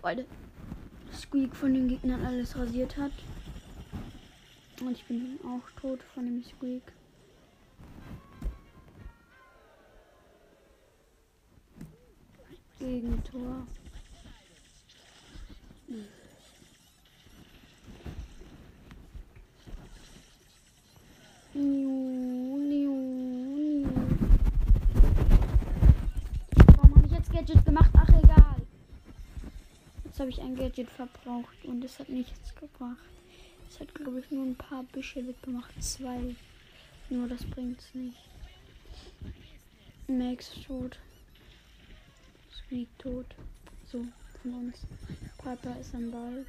Weil 0.00 0.26
Squeak 1.12 1.54
von 1.54 1.72
den 1.72 1.86
Gegnern 1.86 2.26
alles 2.26 2.56
rasiert 2.56 2.96
hat. 2.96 3.12
Und 4.80 4.90
ich 4.90 5.04
bin 5.04 5.38
auch 5.44 5.80
tot 5.80 6.00
von 6.14 6.24
dem 6.24 6.42
Squeak. 6.42 6.82
Gegentor. 12.82 13.64
Hm. 15.86 16.04
Warum 26.76 26.96
habe 26.96 27.06
ich 27.06 27.12
jetzt 27.12 27.30
Gadget 27.30 27.64
gemacht? 27.64 27.90
Ach 27.94 28.08
egal. 28.08 28.56
Jetzt 30.04 30.18
habe 30.18 30.30
ich 30.30 30.40
ein 30.40 30.56
Gadget 30.56 30.90
verbraucht 30.90 31.64
und 31.64 31.84
es 31.84 32.00
hat 32.00 32.08
nichts 32.08 32.52
gebracht. 32.56 32.96
Es 33.70 33.78
hat 33.78 33.94
glaube 33.94 34.18
ich 34.18 34.30
nur 34.32 34.44
ein 34.44 34.56
paar 34.56 34.82
Büsche 34.82 35.24
weggemacht. 35.24 35.80
Zwei. 35.80 36.34
Nur 37.10 37.28
das 37.28 37.44
bringt 37.44 37.78
es 37.78 37.94
nicht. 37.94 38.18
Max 40.08 40.50
tot. 40.66 40.98
Squeak 42.72 42.98
tot. 42.98 43.26
So, 43.90 44.02
von 44.40 44.54
uns. 44.54 44.78
Papa 45.36 45.72
ist 45.74 45.94
am 45.94 46.10
Ball. 46.10 46.46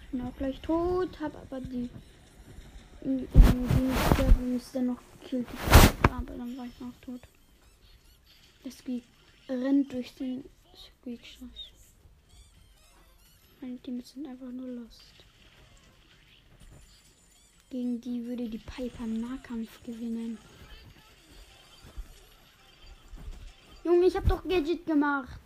Ich 0.00 0.08
bin 0.10 0.22
auch 0.22 0.34
gleich 0.38 0.58
tot, 0.62 1.20
hab 1.20 1.36
aber 1.36 1.60
die. 1.60 1.90
Die, 3.04 4.56
ist 4.56 4.74
dann 4.74 4.86
noch 4.86 5.00
gekillt. 5.20 5.46
Aber 6.04 6.32
dann 6.32 6.56
war 6.56 6.64
ich 6.64 6.80
noch 6.80 6.94
tot. 7.02 7.20
Der 8.64 8.72
Squeak 8.72 9.04
rennt 9.50 9.92
durch 9.92 10.14
den 10.14 10.44
Squeak-Schuss. 10.74 11.70
Meine 13.60 13.76
Teams 13.80 14.14
sind 14.14 14.26
einfach 14.26 14.50
nur 14.50 14.68
lost. 14.68 15.26
Gegen 17.68 18.00
die 18.00 18.24
würde 18.24 18.48
die 18.48 18.56
Piper 18.56 19.04
im 19.04 19.20
Nahkampf 19.20 19.82
gewinnen. 19.82 20.38
Junge, 23.88 24.06
ich 24.06 24.16
habe 24.16 24.28
doch 24.28 24.46
Gadget 24.46 24.84
gemacht. 24.84 25.40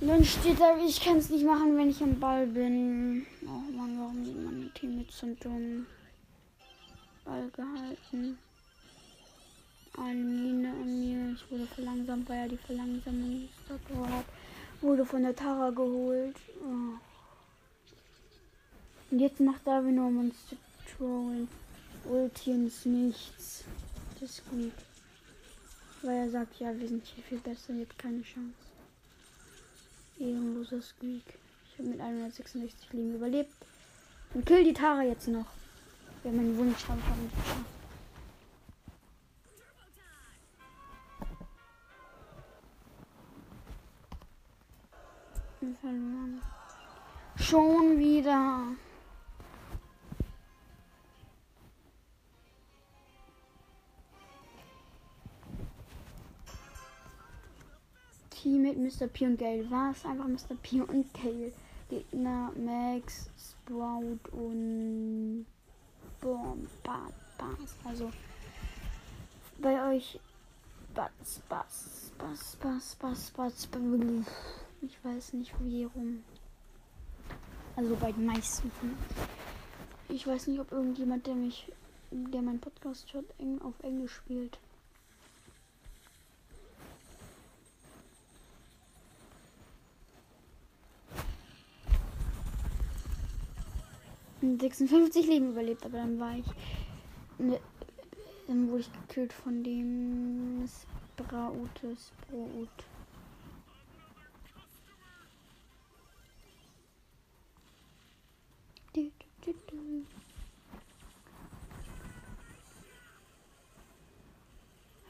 Dann 0.00 0.24
steht 0.24 0.58
da, 0.58 0.76
ich 0.84 1.00
kann 1.00 1.18
es 1.18 1.30
nicht 1.30 1.46
machen, 1.46 1.76
wenn 1.76 1.90
ich 1.90 2.02
am 2.02 2.18
Ball 2.18 2.48
bin. 2.48 3.24
Oh 3.44 3.70
Mann, 3.76 3.96
warum 3.96 4.24
sind 4.24 4.44
meine 4.44 4.68
Teammates 4.70 5.20
so 5.20 5.28
dumm? 5.40 5.86
Ball 7.24 7.48
gehalten. 7.54 8.38
Eine 9.96 10.18
Mine 10.18 10.70
an 10.70 11.00
mir. 11.00 11.36
Ich 11.36 11.48
wurde 11.48 11.66
verlangsamt, 11.66 12.28
weil 12.28 12.38
er 12.38 12.48
die 12.48 12.56
Verlangsamung 12.56 13.48
hat. 13.68 14.24
Wurde 14.80 15.06
von 15.06 15.22
der 15.22 15.36
Tara 15.36 15.70
geholt. 15.70 16.34
Oh. 16.60 16.98
Und 19.12 19.20
jetzt 19.20 19.38
macht 19.38 19.64
Darwin 19.64 20.00
um 20.00 20.18
uns 20.18 20.34
zu 20.48 20.56
trollen. 20.96 21.46
Ulti 22.04 22.50
ins 22.50 22.84
Nichts. 22.84 23.62
Das 24.18 24.30
ist 24.30 24.50
gut. 24.50 24.72
Weil 26.04 26.18
er 26.18 26.30
sagt, 26.30 26.60
ja, 26.60 26.78
wir 26.78 26.86
sind 26.86 27.06
hier 27.06 27.24
viel 27.24 27.38
besser, 27.38 27.72
jetzt 27.72 27.98
keine 27.98 28.20
Chance. 28.20 28.52
Ehrenloser 30.18 30.82
Squeak. 30.82 31.38
Ich 31.72 31.78
habe 31.78 31.88
mit 31.88 31.98
166 31.98 32.92
Leben 32.92 33.14
überlebt. 33.14 33.54
Und 34.34 34.44
kill 34.44 34.64
die 34.64 34.74
Tara 34.74 35.02
jetzt 35.02 35.28
noch. 35.28 35.46
Wer 36.22 36.32
meinen 36.32 36.58
Wunsch 36.58 36.86
haben, 36.88 37.02
haben 37.04 37.22
nicht 37.22 37.34
geschafft. 37.34 37.64
Verloren. 45.80 46.42
Schon 47.36 47.98
wieder. 47.98 48.76
Team 58.44 58.60
mit 58.60 58.76
Mr. 58.76 59.06
P 59.06 59.24
und 59.24 59.38
Gale. 59.38 59.70
War 59.70 59.92
es 59.92 60.04
einfach 60.04 60.28
Mr. 60.28 60.54
P 60.62 60.82
und 60.82 61.06
Gale. 61.14 61.50
Gegner 61.88 62.52
Max, 62.56 63.30
Sprout 63.38 64.18
und 64.32 65.46
Bomb, 66.20 66.68
Bass. 66.82 67.74
Also 67.84 68.10
bei 69.62 69.88
euch 69.88 70.20
Bass, 70.94 71.40
Bass, 71.48 72.12
Bass, 72.18 72.56
Bass, 72.60 72.96
Bass, 72.96 73.30
Bass. 73.30 73.68
Ich 74.82 75.02
weiß 75.02 75.32
nicht 75.32 75.54
wie 75.60 75.84
rum. 75.84 76.22
Also 77.76 77.96
bei 77.96 78.12
den 78.12 78.26
meisten 78.26 78.70
von 78.72 78.94
Ich 80.10 80.26
weiß 80.26 80.48
nicht, 80.48 80.60
ob 80.60 80.70
irgendjemand, 80.70 81.26
der 81.26 81.34
mich, 81.34 81.72
der 82.10 82.42
meinen 82.42 82.60
Podcast 82.60 83.10
hört, 83.14 83.24
auf 83.62 83.80
Englisch 83.82 84.12
spielt. 84.12 84.58
56 94.44 95.26
Leben 95.26 95.50
überlebt, 95.50 95.84
aber 95.84 95.98
dann 95.98 96.18
war 96.18 96.36
ich. 96.36 96.46
Ne, 97.38 97.58
dann 98.46 98.68
wurde 98.68 98.80
ich 98.80 98.92
gekillt 98.92 99.32
von 99.32 99.64
dem 99.64 100.68
Sprautes 101.18 102.12
Brot. 102.28 102.68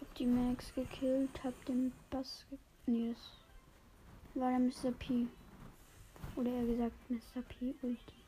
Hab 0.01 0.14
die 0.14 0.26
Max 0.26 0.72
gekillt, 0.74 1.45
hab 1.45 1.64
den 1.66 1.93
Bass 2.11 2.47
gekillt. 2.49 2.61
Nee, 2.87 3.14
das 3.14 4.41
war 4.41 4.51
der 4.51 4.59
Mr. 4.59 4.93
P. 4.99 5.26
Oder 6.37 6.51
eher 6.51 6.66
gesagt 6.66 7.11
Mr. 7.11 7.43
P. 7.49 7.74
Ulti. 7.82 8.24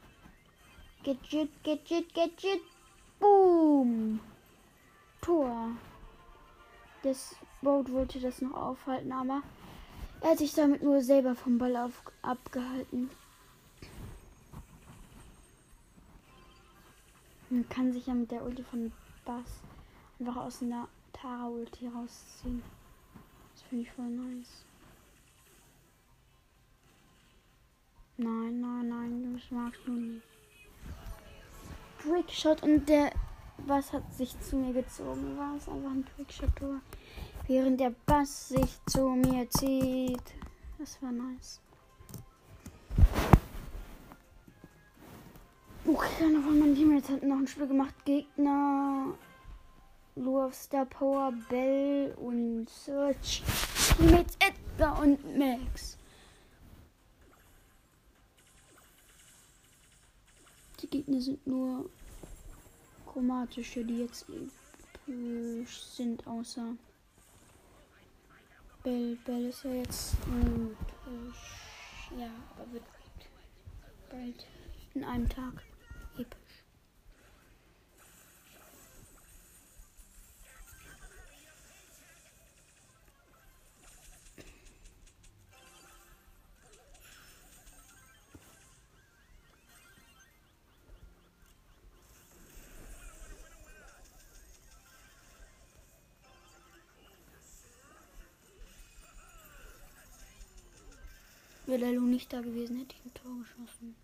Gadget, 1.07 1.50
Gadget, 1.62 2.12
Gadget. 2.14 2.62
Boom. 3.20 4.18
Tor. 5.22 5.70
Das 7.04 7.36
Boot 7.62 7.92
wollte 7.92 8.18
das 8.18 8.42
noch 8.42 8.54
aufhalten, 8.54 9.12
aber 9.12 9.42
er 10.20 10.30
hat 10.30 10.38
sich 10.38 10.52
damit 10.52 10.82
nur 10.82 11.00
selber 11.00 11.36
vom 11.36 11.59
Ball 11.59 11.76
auf, 11.76 12.02
abgehalten. 12.22 13.09
Man 17.50 17.68
kann 17.68 17.92
sich 17.92 18.09
ja 18.09 18.14
mit 18.14 18.32
der 18.32 18.44
Ulti 18.44 18.64
von 18.64 18.90
Bass 19.24 19.61
einfach 20.18 20.36
aus 20.38 20.61
einer 20.61 20.88
Tara-Ulti 21.12 21.86
rausziehen. 21.86 22.64
Das 23.54 23.62
finde 23.62 23.84
ich 23.84 23.92
voll 23.92 24.09
nice. 24.09 24.64
Nein, 28.16 28.61
nein, 28.61 28.88
nein, 28.88 29.34
das 29.34 29.52
magst 29.52 29.86
du 29.86 29.92
nicht. 29.92 30.36
Trickshot 32.07 32.62
und 32.62 32.88
der 32.88 33.11
Bass 33.66 33.92
hat 33.92 34.14
sich 34.14 34.38
zu 34.40 34.57
mir 34.57 34.72
gezogen. 34.72 35.36
War 35.36 35.57
es 35.57 35.68
einfach 35.68 35.90
ein 35.90 36.04
Trickshot-Tor. 36.14 36.80
Während 37.48 37.80
der 37.80 37.92
Bass 38.07 38.48
sich 38.48 38.78
zu 38.86 39.09
mir 39.11 39.48
zieht. 39.50 40.22
Das 40.78 41.02
war 41.02 41.11
nice. 41.11 41.61
Okay, 45.84 46.24
einer 46.24 46.42
von 46.42 46.59
meinen 46.59 46.74
Teammates 46.74 47.11
hat 47.11 47.22
noch 47.22 47.38
ein 47.38 47.46
Spiel 47.46 47.66
gemacht. 47.66 47.94
Gegner. 48.04 49.14
Lure 50.16 50.52
Star 50.52 50.86
Power, 50.86 51.32
Bell 51.48 52.14
und 52.20 52.68
Search. 52.68 53.42
Mit 53.98 54.26
Edgar 54.40 55.00
und 55.00 55.36
Max. 55.36 55.95
Die 60.87 60.99
Gegner 60.99 61.20
sind 61.20 61.45
nur 61.49 61.91
chromatische, 63.07 63.84
die 63.84 63.99
jetzt 63.99 64.26
sind, 65.97 66.24
außer 66.28 66.76
Bell. 68.84 69.16
Bell 69.24 69.47
ist 69.47 69.64
ja 69.64 69.72
jetzt 69.72 70.14
mythisch. 70.28 71.61
Ja, 72.16 72.30
aber 72.55 72.72
wird 72.72 72.84
bald 74.11 74.47
in 74.95 75.03
einem 75.03 75.28
Tag 75.28 75.64
Wäre 101.78 101.92
Lu 101.92 102.06
nicht 102.06 102.32
da 102.32 102.40
gewesen, 102.40 102.78
hätte 102.78 102.94
ich 102.98 103.04
ein 103.04 103.12
Tor 103.12 103.36
geschossen. 103.38 103.94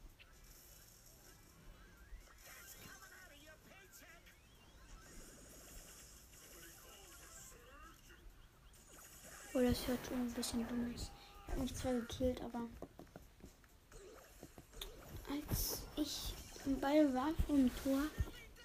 Oh, 9.54 9.60
das 9.60 9.88
hört 9.88 10.06
schon 10.06 10.20
ein 10.20 10.32
bisschen 10.32 10.68
dumm 10.68 10.94
ist. 10.94 11.10
Ich 11.46 11.52
habe 11.52 11.60
mich 11.62 11.74
zwar 11.74 11.94
gekillt, 11.94 12.42
aber 12.42 12.68
als 15.30 15.82
ich 15.96 16.34
im 16.66 16.78
Ball 16.78 17.14
war 17.14 17.32
dem 17.48 17.70
Tor, 17.82 18.02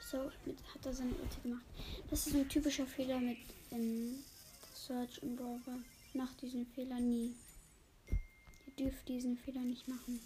so 0.01 0.29
mit, 0.45 0.57
hat 0.73 0.85
er 0.85 0.93
seine 0.93 1.11
Ulti 1.11 1.41
gemacht. 1.43 1.65
Das 2.09 2.27
ist 2.27 2.35
ein 2.35 2.49
typischer 2.49 2.85
Fehler 2.85 3.19
mit 3.19 3.37
ähm, 3.71 4.21
Search 4.73 5.23
und 5.23 5.37
Brawl. 5.37 5.61
Macht 6.13 6.41
diesen 6.41 6.65
Fehler 6.65 6.99
nie 6.99 7.33
dürft 8.77 9.07
diesen 9.07 9.37
Fehler 9.37 9.61
nicht 9.61 9.87
machen. 9.87 10.19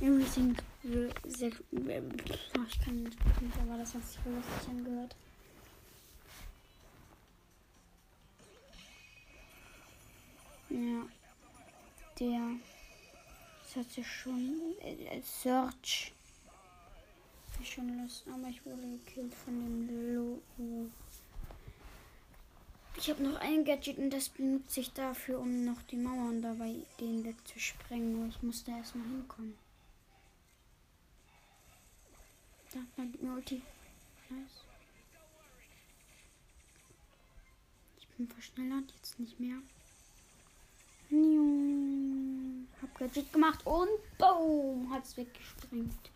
Everything 0.00 0.56
sehr. 1.26 1.50
Oh, 1.72 2.62
ich 2.68 2.80
kann 2.80 3.02
nicht 3.02 3.18
aber 3.60 3.78
das 3.78 3.94
hat 3.94 4.06
sich 4.06 4.24
wohl 4.24 4.34
lustig 4.34 4.68
angehört. 4.68 5.16
Ja. 10.70 11.06
Der. 12.20 12.50
Das 13.64 13.76
hat 13.76 13.90
sich 13.90 14.06
schon. 14.06 14.76
Äh, 14.80 15.20
Search. 15.22 16.12
Schon 17.64 18.00
Lust, 18.00 18.24
aber 18.28 18.48
ich 18.48 18.64
wurde 18.64 18.98
gekillt 19.04 19.34
von 19.34 19.58
dem 19.58 20.14
Logo. 20.14 20.88
Ich 23.00 23.08
habe 23.08 23.22
noch 23.22 23.38
ein 23.40 23.64
Gadget 23.64 23.96
und 23.98 24.10
das 24.10 24.28
benutze 24.28 24.80
ich 24.80 24.92
dafür, 24.92 25.38
um 25.38 25.64
noch 25.64 25.80
die 25.82 25.96
Mauern 25.96 26.42
dabei 26.42 26.74
den 26.98 27.22
wegzusprengen. 27.22 28.12
Nur 28.12 28.28
ich 28.28 28.42
musste 28.42 28.72
erstmal 28.72 29.06
hinkommen. 29.06 29.56
Da, 32.72 32.80
dann 32.96 33.12
gibt 33.12 33.22
mir 33.22 33.34
Ulti. 33.34 33.62
Nice. 34.28 34.64
Ich 38.00 38.08
bin 38.08 38.26
verschnellert, 38.26 38.92
jetzt 38.96 39.20
nicht 39.20 39.38
mehr. 39.38 39.58
Hab 42.82 42.98
Gadget 42.98 43.32
gemacht 43.32 43.64
und 43.64 43.88
boom, 44.18 44.90
hat's 44.92 45.16
weggesprengt. 45.16 46.10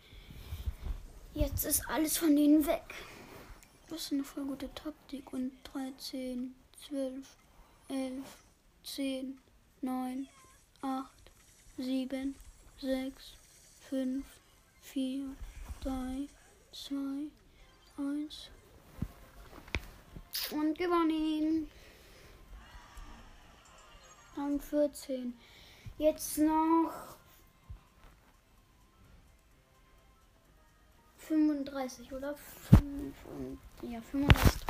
Jetzt 1.33 1.63
ist 1.63 1.87
alles 1.87 2.17
von 2.17 2.35
denen 2.35 2.67
weg. 2.67 2.93
Das 3.87 4.01
ist 4.01 4.11
eine 4.11 4.25
voll 4.25 4.45
gute 4.45 4.73
Taktik 4.75 5.31
und 5.31 5.53
13 5.63 6.53
zwölf, 6.87 7.37
elf, 7.89 8.43
zehn, 8.83 9.39
neun, 9.81 10.27
acht, 10.81 11.31
sieben, 11.77 12.35
sechs, 12.79 13.33
fünf, 13.89 14.25
vier, 14.81 15.35
drei, 15.81 16.27
zwei, 16.71 17.29
eins. 17.97 18.49
Und 20.51 20.77
gewonnen. 20.77 21.69
Rang 24.35 24.59
14. 24.59 25.33
Jetzt 25.97 26.37
noch 26.39 26.91
35 31.17 32.11
oder 32.13 32.35
5 32.35 33.15
und 33.25 33.59
ja 33.89 34.01
35 34.01 34.51
Trophäen. 34.51 34.62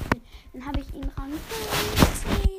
Dann 0.54 0.66
habe 0.68 0.80
ich 0.82 0.94
ihn 0.94 1.10
Rang 1.18 1.32
15. 1.32 2.54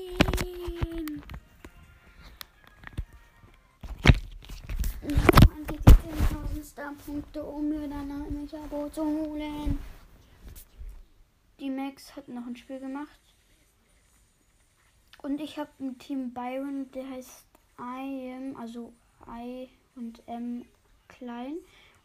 Ich 5.03 5.17
habe 5.17 5.53
eigentlich 5.53 5.81
die 5.81 6.59
10.000 6.59 6.65
Star-Punkte, 6.65 7.45
um 7.45 7.69
mir 7.69 7.87
dann 7.87 8.11
ein 8.11 8.51
Abo 8.65 8.89
zu 8.89 9.05
holen. 9.05 9.79
Die 11.61 11.71
Max 11.71 12.17
hat 12.17 12.27
noch 12.27 12.47
ein 12.47 12.57
Spiel 12.57 12.81
gemacht. 12.81 13.21
Und 15.23 15.41
ich 15.41 15.57
habe 15.57 15.71
ein 15.79 15.97
Team 15.99 16.35
Byron, 16.35 16.91
der 16.91 17.09
heißt 17.09 17.47
I 17.79 18.35
am, 18.35 18.57
also 18.57 18.93
I 19.29 19.69
und 19.95 20.21
M 20.27 20.65
klein. 21.07 21.59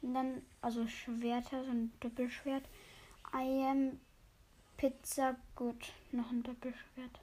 Und 0.04 0.14
dann, 0.14 0.44
also 0.62 0.88
Schwerter, 0.88 1.66
so 1.66 1.72
ein 1.72 1.92
Doppelschwert. 2.00 2.64
I 3.34 3.66
am 3.66 4.00
Pizza 4.80 5.36
gut. 5.58 5.92
Noch 6.14 6.32
ein 6.32 6.42
Doppelschwert. 6.42 7.20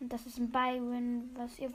Und 0.00 0.12
das 0.12 0.26
ist 0.26 0.36
ein 0.36 0.50
Byron, 0.50 1.30
was 1.34 1.58
ihr 1.58 1.72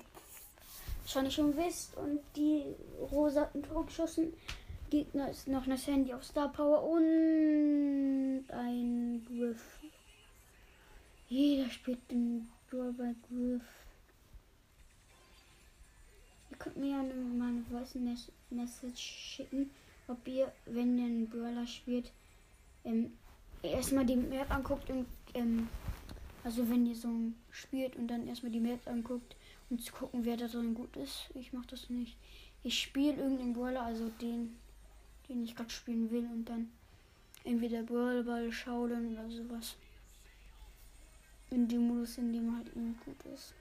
wahrscheinlich 1.01 1.33
schon 1.33 1.57
wisst. 1.57 1.97
Und 1.97 2.19
die 2.35 2.75
rosaten 3.11 3.63
Torgeschossen. 3.63 4.33
Gegner 4.91 5.29
ist 5.29 5.47
noch 5.47 5.65
eine 5.65 5.77
Sandy 5.77 6.13
auf 6.13 6.23
Star 6.23 6.49
Power 6.49 6.83
und 6.83 8.45
ein 8.49 9.25
Griff. 9.25 9.79
Jeder 11.27 11.69
spielt 11.71 12.11
den 12.11 12.49
Drawback 12.69 13.15
Griff. 13.29 13.63
könnt 16.59 16.77
mir 16.77 16.89
ja 16.89 17.03
mal 17.03 17.49
eine 17.49 17.63
Voice 17.71 17.95
Message 18.49 19.01
schicken, 19.01 19.71
ob 20.07 20.27
ihr, 20.27 20.51
wenn 20.65 20.97
ihr 20.99 21.05
einen 21.05 21.29
Brawler 21.29 21.65
spielt, 21.65 22.11
ähm, 22.85 23.13
erstmal 23.61 24.05
die 24.05 24.15
Map 24.15 24.49
anguckt 24.51 24.89
und 24.89 25.05
ähm, 25.33 25.67
also 26.43 26.69
wenn 26.69 26.85
ihr 26.85 26.95
so 26.95 27.09
spielt 27.51 27.95
und 27.95 28.07
dann 28.07 28.27
erstmal 28.27 28.51
die 28.51 28.59
Map 28.59 28.87
anguckt 28.87 29.35
und 29.69 29.83
zu 29.83 29.93
gucken, 29.93 30.25
wer 30.25 30.37
da 30.37 30.47
drin 30.47 30.73
gut 30.73 30.95
ist. 30.95 31.29
Ich 31.35 31.53
mache 31.53 31.67
das 31.67 31.89
nicht. 31.89 32.17
Ich 32.63 32.79
spiele 32.79 33.15
irgendeinen 33.15 33.53
Brawler, 33.53 33.83
also 33.83 34.09
den, 34.21 34.57
den 35.27 35.43
ich 35.43 35.55
gerade 35.55 35.69
spielen 35.69 36.09
will 36.11 36.27
und 36.33 36.45
dann 36.45 36.69
entweder 37.43 37.83
Brawlball 37.83 38.51
schauen 38.51 39.13
oder 39.13 39.29
sowas. 39.29 39.75
In 41.51 41.67
dem 41.67 41.87
Modus, 41.87 42.17
in 42.17 42.33
dem 42.33 42.55
halt 42.55 42.75
ihm 42.75 42.95
gut 43.05 43.23
ist. 43.33 43.53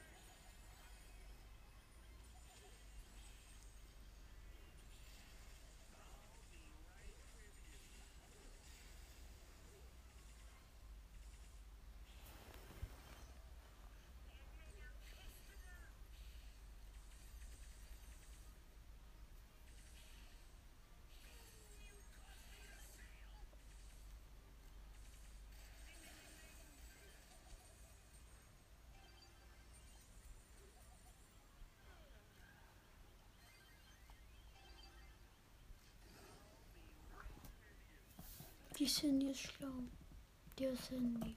Die 38.89 38.95
Cindy 38.95 39.33
ist 39.33 39.41
schlau. 39.41 39.83
Der 40.59 40.75
Cindy. 40.75 41.37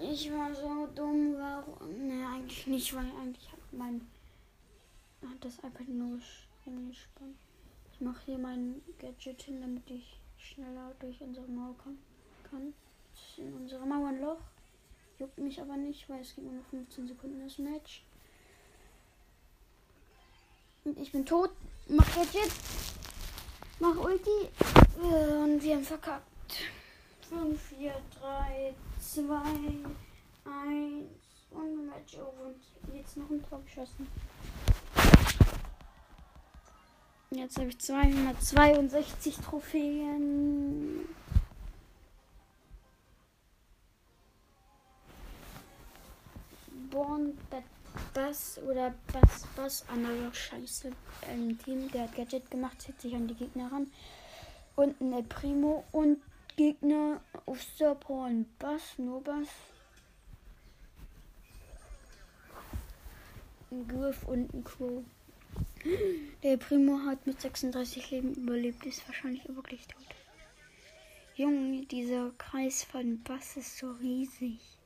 Ich 0.00 0.32
war 0.32 0.54
so 0.54 0.86
dumm, 0.94 1.34
warum? 1.36 2.08
Ne, 2.08 2.26
eigentlich 2.26 2.66
nicht, 2.68 2.94
weil 2.94 3.04
eigentlich 3.20 3.52
hat 3.52 3.60
mein 3.72 4.00
hat 5.20 5.44
das 5.44 5.58
iPad 5.58 5.88
nur 5.88 6.18
rumgespannt. 6.64 7.36
Ich 7.92 8.00
mache 8.00 8.24
hier 8.24 8.38
mein 8.38 8.80
Gadget 8.98 9.42
hin, 9.42 9.60
damit 9.60 9.90
ich 9.90 10.18
schneller 10.38 10.94
durch 11.00 11.20
unsere 11.20 11.46
Mauer 11.46 11.76
kommen 11.76 11.98
kann. 12.48 12.72
Das 13.10 13.20
ist 13.20 13.38
in 13.40 13.52
unserer 13.52 13.84
Mauer 13.84 14.08
ein 14.08 14.22
Loch. 14.22 14.40
Juckt 15.18 15.38
mich 15.38 15.60
aber 15.60 15.76
nicht, 15.76 16.08
weil 16.08 16.20
es 16.20 16.34
gibt 16.34 16.46
nur 16.46 16.54
noch 16.56 16.68
15 16.70 17.08
Sekunden 17.08 17.42
das 17.42 17.58
Match. 17.58 18.04
Ich 20.96 21.10
bin 21.10 21.26
tot. 21.26 21.50
Mach 21.88 22.06
Gadget. 22.14 22.52
Mach 23.80 23.96
Ulti. 23.96 24.48
Und 25.00 25.62
wir 25.62 25.74
haben 25.74 25.84
verkackt. 25.84 26.22
5, 27.28 27.60
4, 27.60 27.94
3, 28.20 28.74
2, 29.00 29.34
1 30.44 31.06
und 31.50 31.86
Match 31.86 32.14
over. 32.16 32.54
Und 32.86 32.94
jetzt 32.94 33.16
noch 33.16 33.28
ein 33.28 33.44
Tor 33.48 33.60
geschossen. 33.62 34.06
Jetzt 37.30 37.58
habe 37.58 37.68
ich 37.68 37.78
262 37.78 39.36
Trophäen. 39.36 41.06
Born 46.90 47.36
Bass 48.14 48.58
oder 48.66 48.94
Bass 49.12 49.46
Bass 49.56 49.84
anderer 49.88 50.32
Scheiße. 50.32 50.92
Ein 51.30 51.58
Team, 51.58 51.90
der 51.90 52.04
hat 52.04 52.14
Gadget 52.16 52.50
gemacht, 52.50 52.80
zieht 52.80 53.00
sich 53.00 53.14
an 53.14 53.28
die 53.28 53.34
Gegner 53.34 53.70
ran. 53.70 53.90
Und 54.76 55.00
ein 55.00 55.28
Primo 55.28 55.84
und 55.92 56.22
Gegner 56.56 57.20
auf 57.46 57.60
und 58.08 58.58
Bass, 58.58 58.98
nur 58.98 59.22
Bass. 59.22 59.48
Ein 63.70 63.86
Griff 63.86 64.26
und 64.26 64.52
ein 64.54 64.64
Crow. 64.64 65.04
Der 66.42 66.56
Primo 66.56 66.98
hat 67.06 67.26
mit 67.26 67.40
36 67.40 68.10
Leben 68.10 68.34
überlebt, 68.34 68.84
ist 68.86 69.06
wahrscheinlich 69.06 69.46
wirklich 69.48 69.86
tot. 69.86 70.04
Junge, 71.36 71.86
dieser 71.86 72.30
Kreis 72.38 72.82
von 72.82 73.22
Bass 73.22 73.56
ist 73.56 73.78
so 73.78 73.92
riesig. 73.92 74.77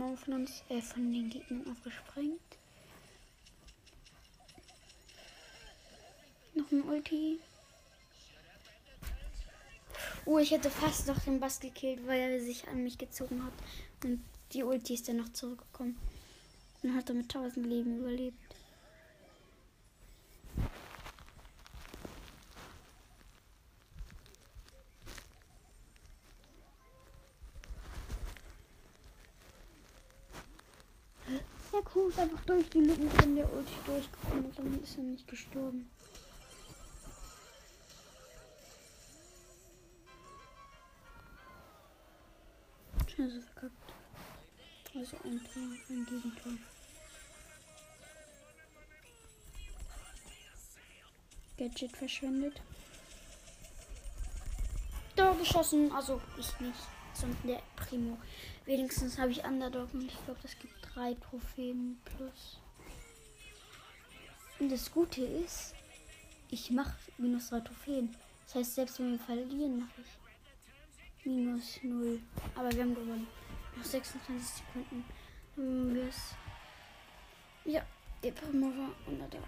Mauer 0.00 0.16
von 0.16 0.32
uns, 0.32 0.64
äh, 0.70 0.80
von 0.80 1.12
den 1.12 1.28
Gegnern 1.28 1.70
aufgesprengt. 1.70 2.40
Noch 6.54 6.72
ein 6.72 6.82
Ulti. 6.84 7.38
Oh, 10.24 10.38
ich 10.38 10.52
hätte 10.52 10.70
fast 10.70 11.06
noch 11.06 11.18
den 11.20 11.38
Bass 11.38 11.60
gekillt, 11.60 12.06
weil 12.06 12.18
er 12.18 12.40
sich 12.40 12.66
an 12.68 12.82
mich 12.82 12.96
gezogen 12.96 13.44
hat. 13.44 13.52
Und 14.02 14.24
die 14.52 14.62
Ulti 14.62 14.94
ist 14.94 15.06
dann 15.06 15.18
noch 15.18 15.34
zurückgekommen. 15.34 15.98
Und 16.82 16.94
hat 16.94 17.10
er 17.10 17.16
mit 17.16 17.34
1000 17.34 17.66
Leben 17.66 17.98
überlebt. 17.98 18.38
Kuh 31.82 32.08
ist 32.08 32.18
einfach 32.18 32.44
durch 32.44 32.68
die 32.70 32.80
Lücken 32.80 33.10
von 33.10 33.36
der 33.36 33.52
Ulti 33.52 33.72
durchgekommen 33.86 34.44
und 34.44 34.58
dann 34.58 34.82
ist 34.82 34.96
er 34.96 35.04
nicht 35.04 35.26
gestorben. 35.26 35.90
Scheiße 43.06 43.40
verkackt. 43.42 43.92
Also 44.94 45.16
ein 45.24 45.40
Tor, 45.52 45.62
ein 45.88 46.06
Gegentor. 46.06 46.52
Gadget 51.58 51.96
verschwendet. 51.96 52.62
Da 55.16 55.32
geschossen, 55.32 55.92
also 55.92 56.20
ich 56.38 56.58
nicht, 56.60 56.78
sondern 57.12 57.46
der 57.46 57.62
Primo. 57.76 58.16
Wenigstens 58.64 59.18
habe 59.18 59.32
ich 59.32 59.44
Underdog 59.44 59.92
und 59.92 60.06
ich 60.06 60.24
glaube, 60.24 60.40
das 60.42 60.58
gibt 60.58 60.79
drei 60.94 61.14
Trophäen 61.14 62.00
plus. 62.04 62.60
Und 64.58 64.70
das 64.70 64.90
Gute 64.90 65.22
ist, 65.22 65.74
ich 66.50 66.70
mache 66.70 66.94
minus 67.18 67.48
drei 67.48 67.60
Trophäen. 67.60 68.14
Das 68.44 68.56
heißt, 68.56 68.74
selbst 68.74 68.98
wenn 68.98 69.12
wir 69.12 69.18
verlieren, 69.18 69.78
mache 69.78 70.00
ich 70.00 71.26
minus 71.26 71.78
null. 71.82 72.20
Aber 72.54 72.70
wir 72.72 72.82
haben 72.82 72.94
gewonnen. 72.94 73.26
Noch 73.76 73.84
26 73.84 74.64
Sekunden. 74.64 75.04
Dann 75.56 75.94
wir 75.94 76.08
es. 76.08 76.34
Ja, 77.64 77.82
der 78.22 78.32
Primo 78.32 78.66
war 78.66 78.90
unter 79.06 79.28
der. 79.28 79.40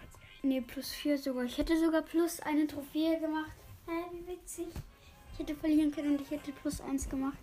Ne, 0.43 0.63
plus 0.63 0.91
4 0.91 1.19
sogar. 1.19 1.45
Ich 1.45 1.59
hätte 1.59 1.79
sogar 1.79 2.03
plus 2.03 2.41
eine 2.41 2.67
Trophäe 2.67 3.21
gemacht. 3.21 3.53
Hä, 3.87 3.93
wie 4.13 4.27
witzig. 4.33 4.69
Ich 5.33 5.39
hätte 5.39 5.55
verlieren 5.55 5.91
können 5.91 6.17
und 6.17 6.21
ich 6.21 6.31
hätte 6.31 6.53
plus 6.53 6.81
1 6.81 7.09
gemacht. 7.09 7.39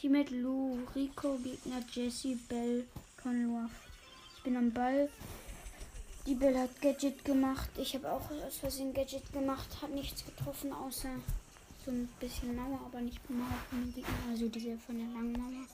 Teammate 0.00 0.34
Lou, 0.34 0.78
Rico, 0.94 1.36
Gegner 1.36 1.82
Jesse, 1.92 2.34
Bell, 2.48 2.86
Conroth. 3.22 3.70
Ich 4.34 4.42
bin 4.42 4.56
am 4.56 4.72
Ball. 4.72 5.10
Die 6.24 6.34
Bell 6.34 6.56
hat 6.58 6.80
Gadget 6.80 7.22
gemacht. 7.22 7.68
Ich 7.76 7.94
habe 7.94 8.10
auch 8.10 8.30
aus 8.30 8.56
Versehen 8.56 8.94
Gadget 8.94 9.30
gemacht. 9.30 9.68
Hat 9.82 9.90
nichts 9.90 10.24
getroffen, 10.24 10.72
außer 10.72 11.10
so 11.84 11.90
ein 11.90 12.08
bisschen 12.18 12.56
Mauer, 12.56 12.80
aber 12.86 13.02
nicht 13.02 13.20
Mauer. 13.28 13.46
Also 14.30 14.48
diese 14.48 14.78
von 14.78 14.96
der 14.96 15.08
langen 15.08 15.32
Mauer. 15.32 15.66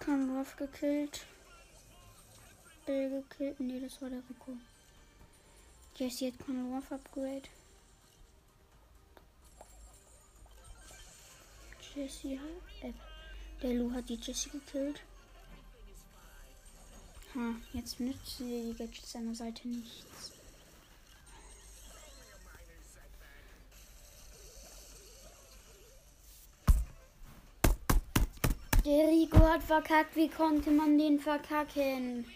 Conroth 0.00 0.56
gekillt. 0.56 1.26
Bell 2.86 3.10
gekillt. 3.10 3.60
Nee, 3.60 3.80
das 3.80 4.00
war 4.00 4.10
der 4.10 4.22
Rico. 4.28 4.52
Jesse 5.96 6.26
hat 6.26 6.38
Conor 6.44 6.76
Ruff 6.76 6.92
Upgrade. 6.92 7.48
Jesse 11.94 12.38
hat. 12.38 12.82
Äh, 12.82 12.92
der 13.62 13.74
Lu 13.74 13.92
hat 13.92 14.08
die 14.08 14.18
Jesse 14.20 14.50
gekillt. 14.50 15.00
Ha, 17.34 17.54
jetzt 17.72 18.00
nützen 18.00 18.46
die 18.46 18.74
Gadgets 18.76 19.12
seiner 19.12 19.34
Seite 19.34 19.66
nichts. 19.68 20.32
Der 28.84 29.08
Rico 29.08 29.38
hat 29.38 29.62
verkackt. 29.62 30.14
Wie 30.14 30.28
konnte 30.28 30.70
man 30.70 30.98
den 30.98 31.18
verkacken? 31.18 32.26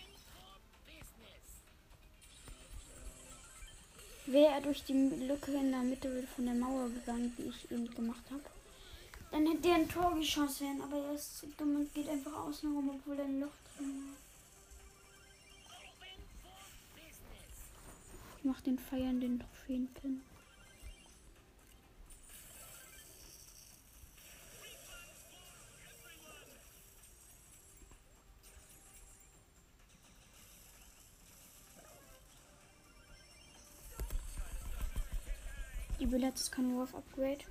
Wäre 4.38 4.54
er 4.54 4.60
durch 4.60 4.84
die 4.84 4.92
Lücke 4.92 5.50
in 5.50 5.72
der 5.72 5.80
Mitte 5.80 6.22
von 6.36 6.44
der 6.44 6.54
Mauer 6.54 6.88
gegangen, 6.90 7.34
die 7.36 7.48
ich 7.48 7.72
eben 7.72 7.92
gemacht 7.92 8.22
habe, 8.30 8.44
dann 9.32 9.44
hätte 9.48 9.68
er 9.68 9.74
ein 9.74 9.88
Tor 9.88 10.14
geschossen. 10.14 10.80
Aber 10.80 10.96
er 10.96 11.14
ist 11.14 11.44
dumm 11.56 11.74
und 11.74 11.92
geht 11.92 12.08
einfach 12.08 12.32
außen 12.46 12.72
rum, 12.72 12.88
obwohl 12.88 13.18
er 13.18 13.24
ein 13.24 13.40
Loch 13.40 13.56
drin 13.76 14.04
war. 14.04 14.16
Ich 18.38 18.44
mach 18.44 18.60
den 18.60 18.78
Feiern 18.78 19.20
den 19.20 19.40
Trophäenpin. 19.40 20.20
Die 36.18 36.22
Billets 36.22 36.50
kann 36.50 36.76
Wolf 36.76 36.92
Upgrade. 36.96 37.44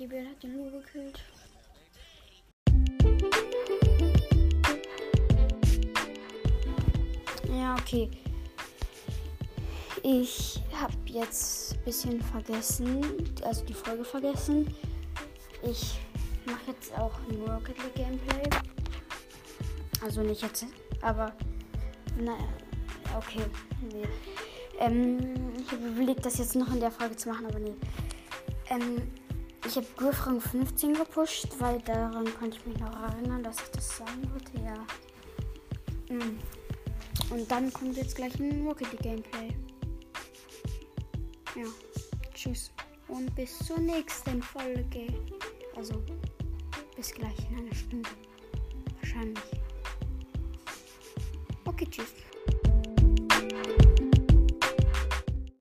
Die 0.00 0.06
Bill 0.06 0.26
hat 0.26 0.42
den 0.42 0.56
Lu 0.56 0.70
gekillt. 0.70 1.20
Ja, 7.50 7.74
okay. 7.74 8.10
Ich 10.02 10.62
habe 10.80 10.94
jetzt 11.04 11.74
ein 11.74 11.84
bisschen 11.84 12.22
vergessen, 12.22 13.04
also 13.44 13.66
die 13.66 13.74
Folge 13.74 14.02
vergessen. 14.02 14.74
Ich 15.62 16.00
mache 16.46 16.68
jetzt 16.68 16.90
auch 16.98 17.18
ein 17.28 17.36
Rocket 17.42 17.76
League 17.76 17.96
Gameplay. 17.96 18.48
Also 20.02 20.22
nicht 20.22 20.40
jetzt, 20.40 20.64
aber 21.02 21.36
naja, 22.16 22.48
okay. 23.16 23.44
Nee. 23.92 24.08
Ähm, 24.78 25.52
ich 25.58 25.70
habe 25.72 25.86
überlegt, 25.86 26.24
das 26.24 26.38
jetzt 26.38 26.56
noch 26.56 26.72
in 26.72 26.80
der 26.80 26.90
Folge 26.90 27.16
zu 27.16 27.28
machen, 27.28 27.46
aber 27.46 27.58
nee. 27.58 27.74
Ähm, 28.70 29.02
ich 29.66 29.76
habe 29.76 29.86
Griff 29.96 30.26
Rang 30.26 30.40
15 30.40 30.94
gepusht, 30.94 31.48
weil 31.58 31.80
daran 31.82 32.26
konnte 32.38 32.56
ich 32.56 32.66
mich 32.66 32.78
noch 32.78 33.02
erinnern, 33.02 33.42
dass 33.42 33.56
ich 33.56 33.70
das 33.70 33.98
sagen 33.98 34.30
wollte, 34.32 34.52
ja. 34.64 36.14
Mm. 36.14 36.38
Und 37.30 37.50
dann 37.50 37.72
kommt 37.72 37.96
jetzt 37.96 38.16
gleich 38.16 38.38
ein 38.40 38.66
Rocket 38.66 38.98
Gameplay. 39.00 39.48
Ja, 41.54 41.66
tschüss 42.34 42.72
und 43.12 43.34
bis 43.34 43.58
zur 43.58 43.78
nächsten 43.78 44.42
Folge. 44.42 45.06
Also, 45.76 46.02
bis 46.96 47.12
gleich 47.12 47.36
in 47.50 47.58
einer 47.58 47.74
Stunde. 47.74 48.10
Wahrscheinlich. 49.00 49.44
Okay, 51.64 51.86
tschüss. 51.90 52.12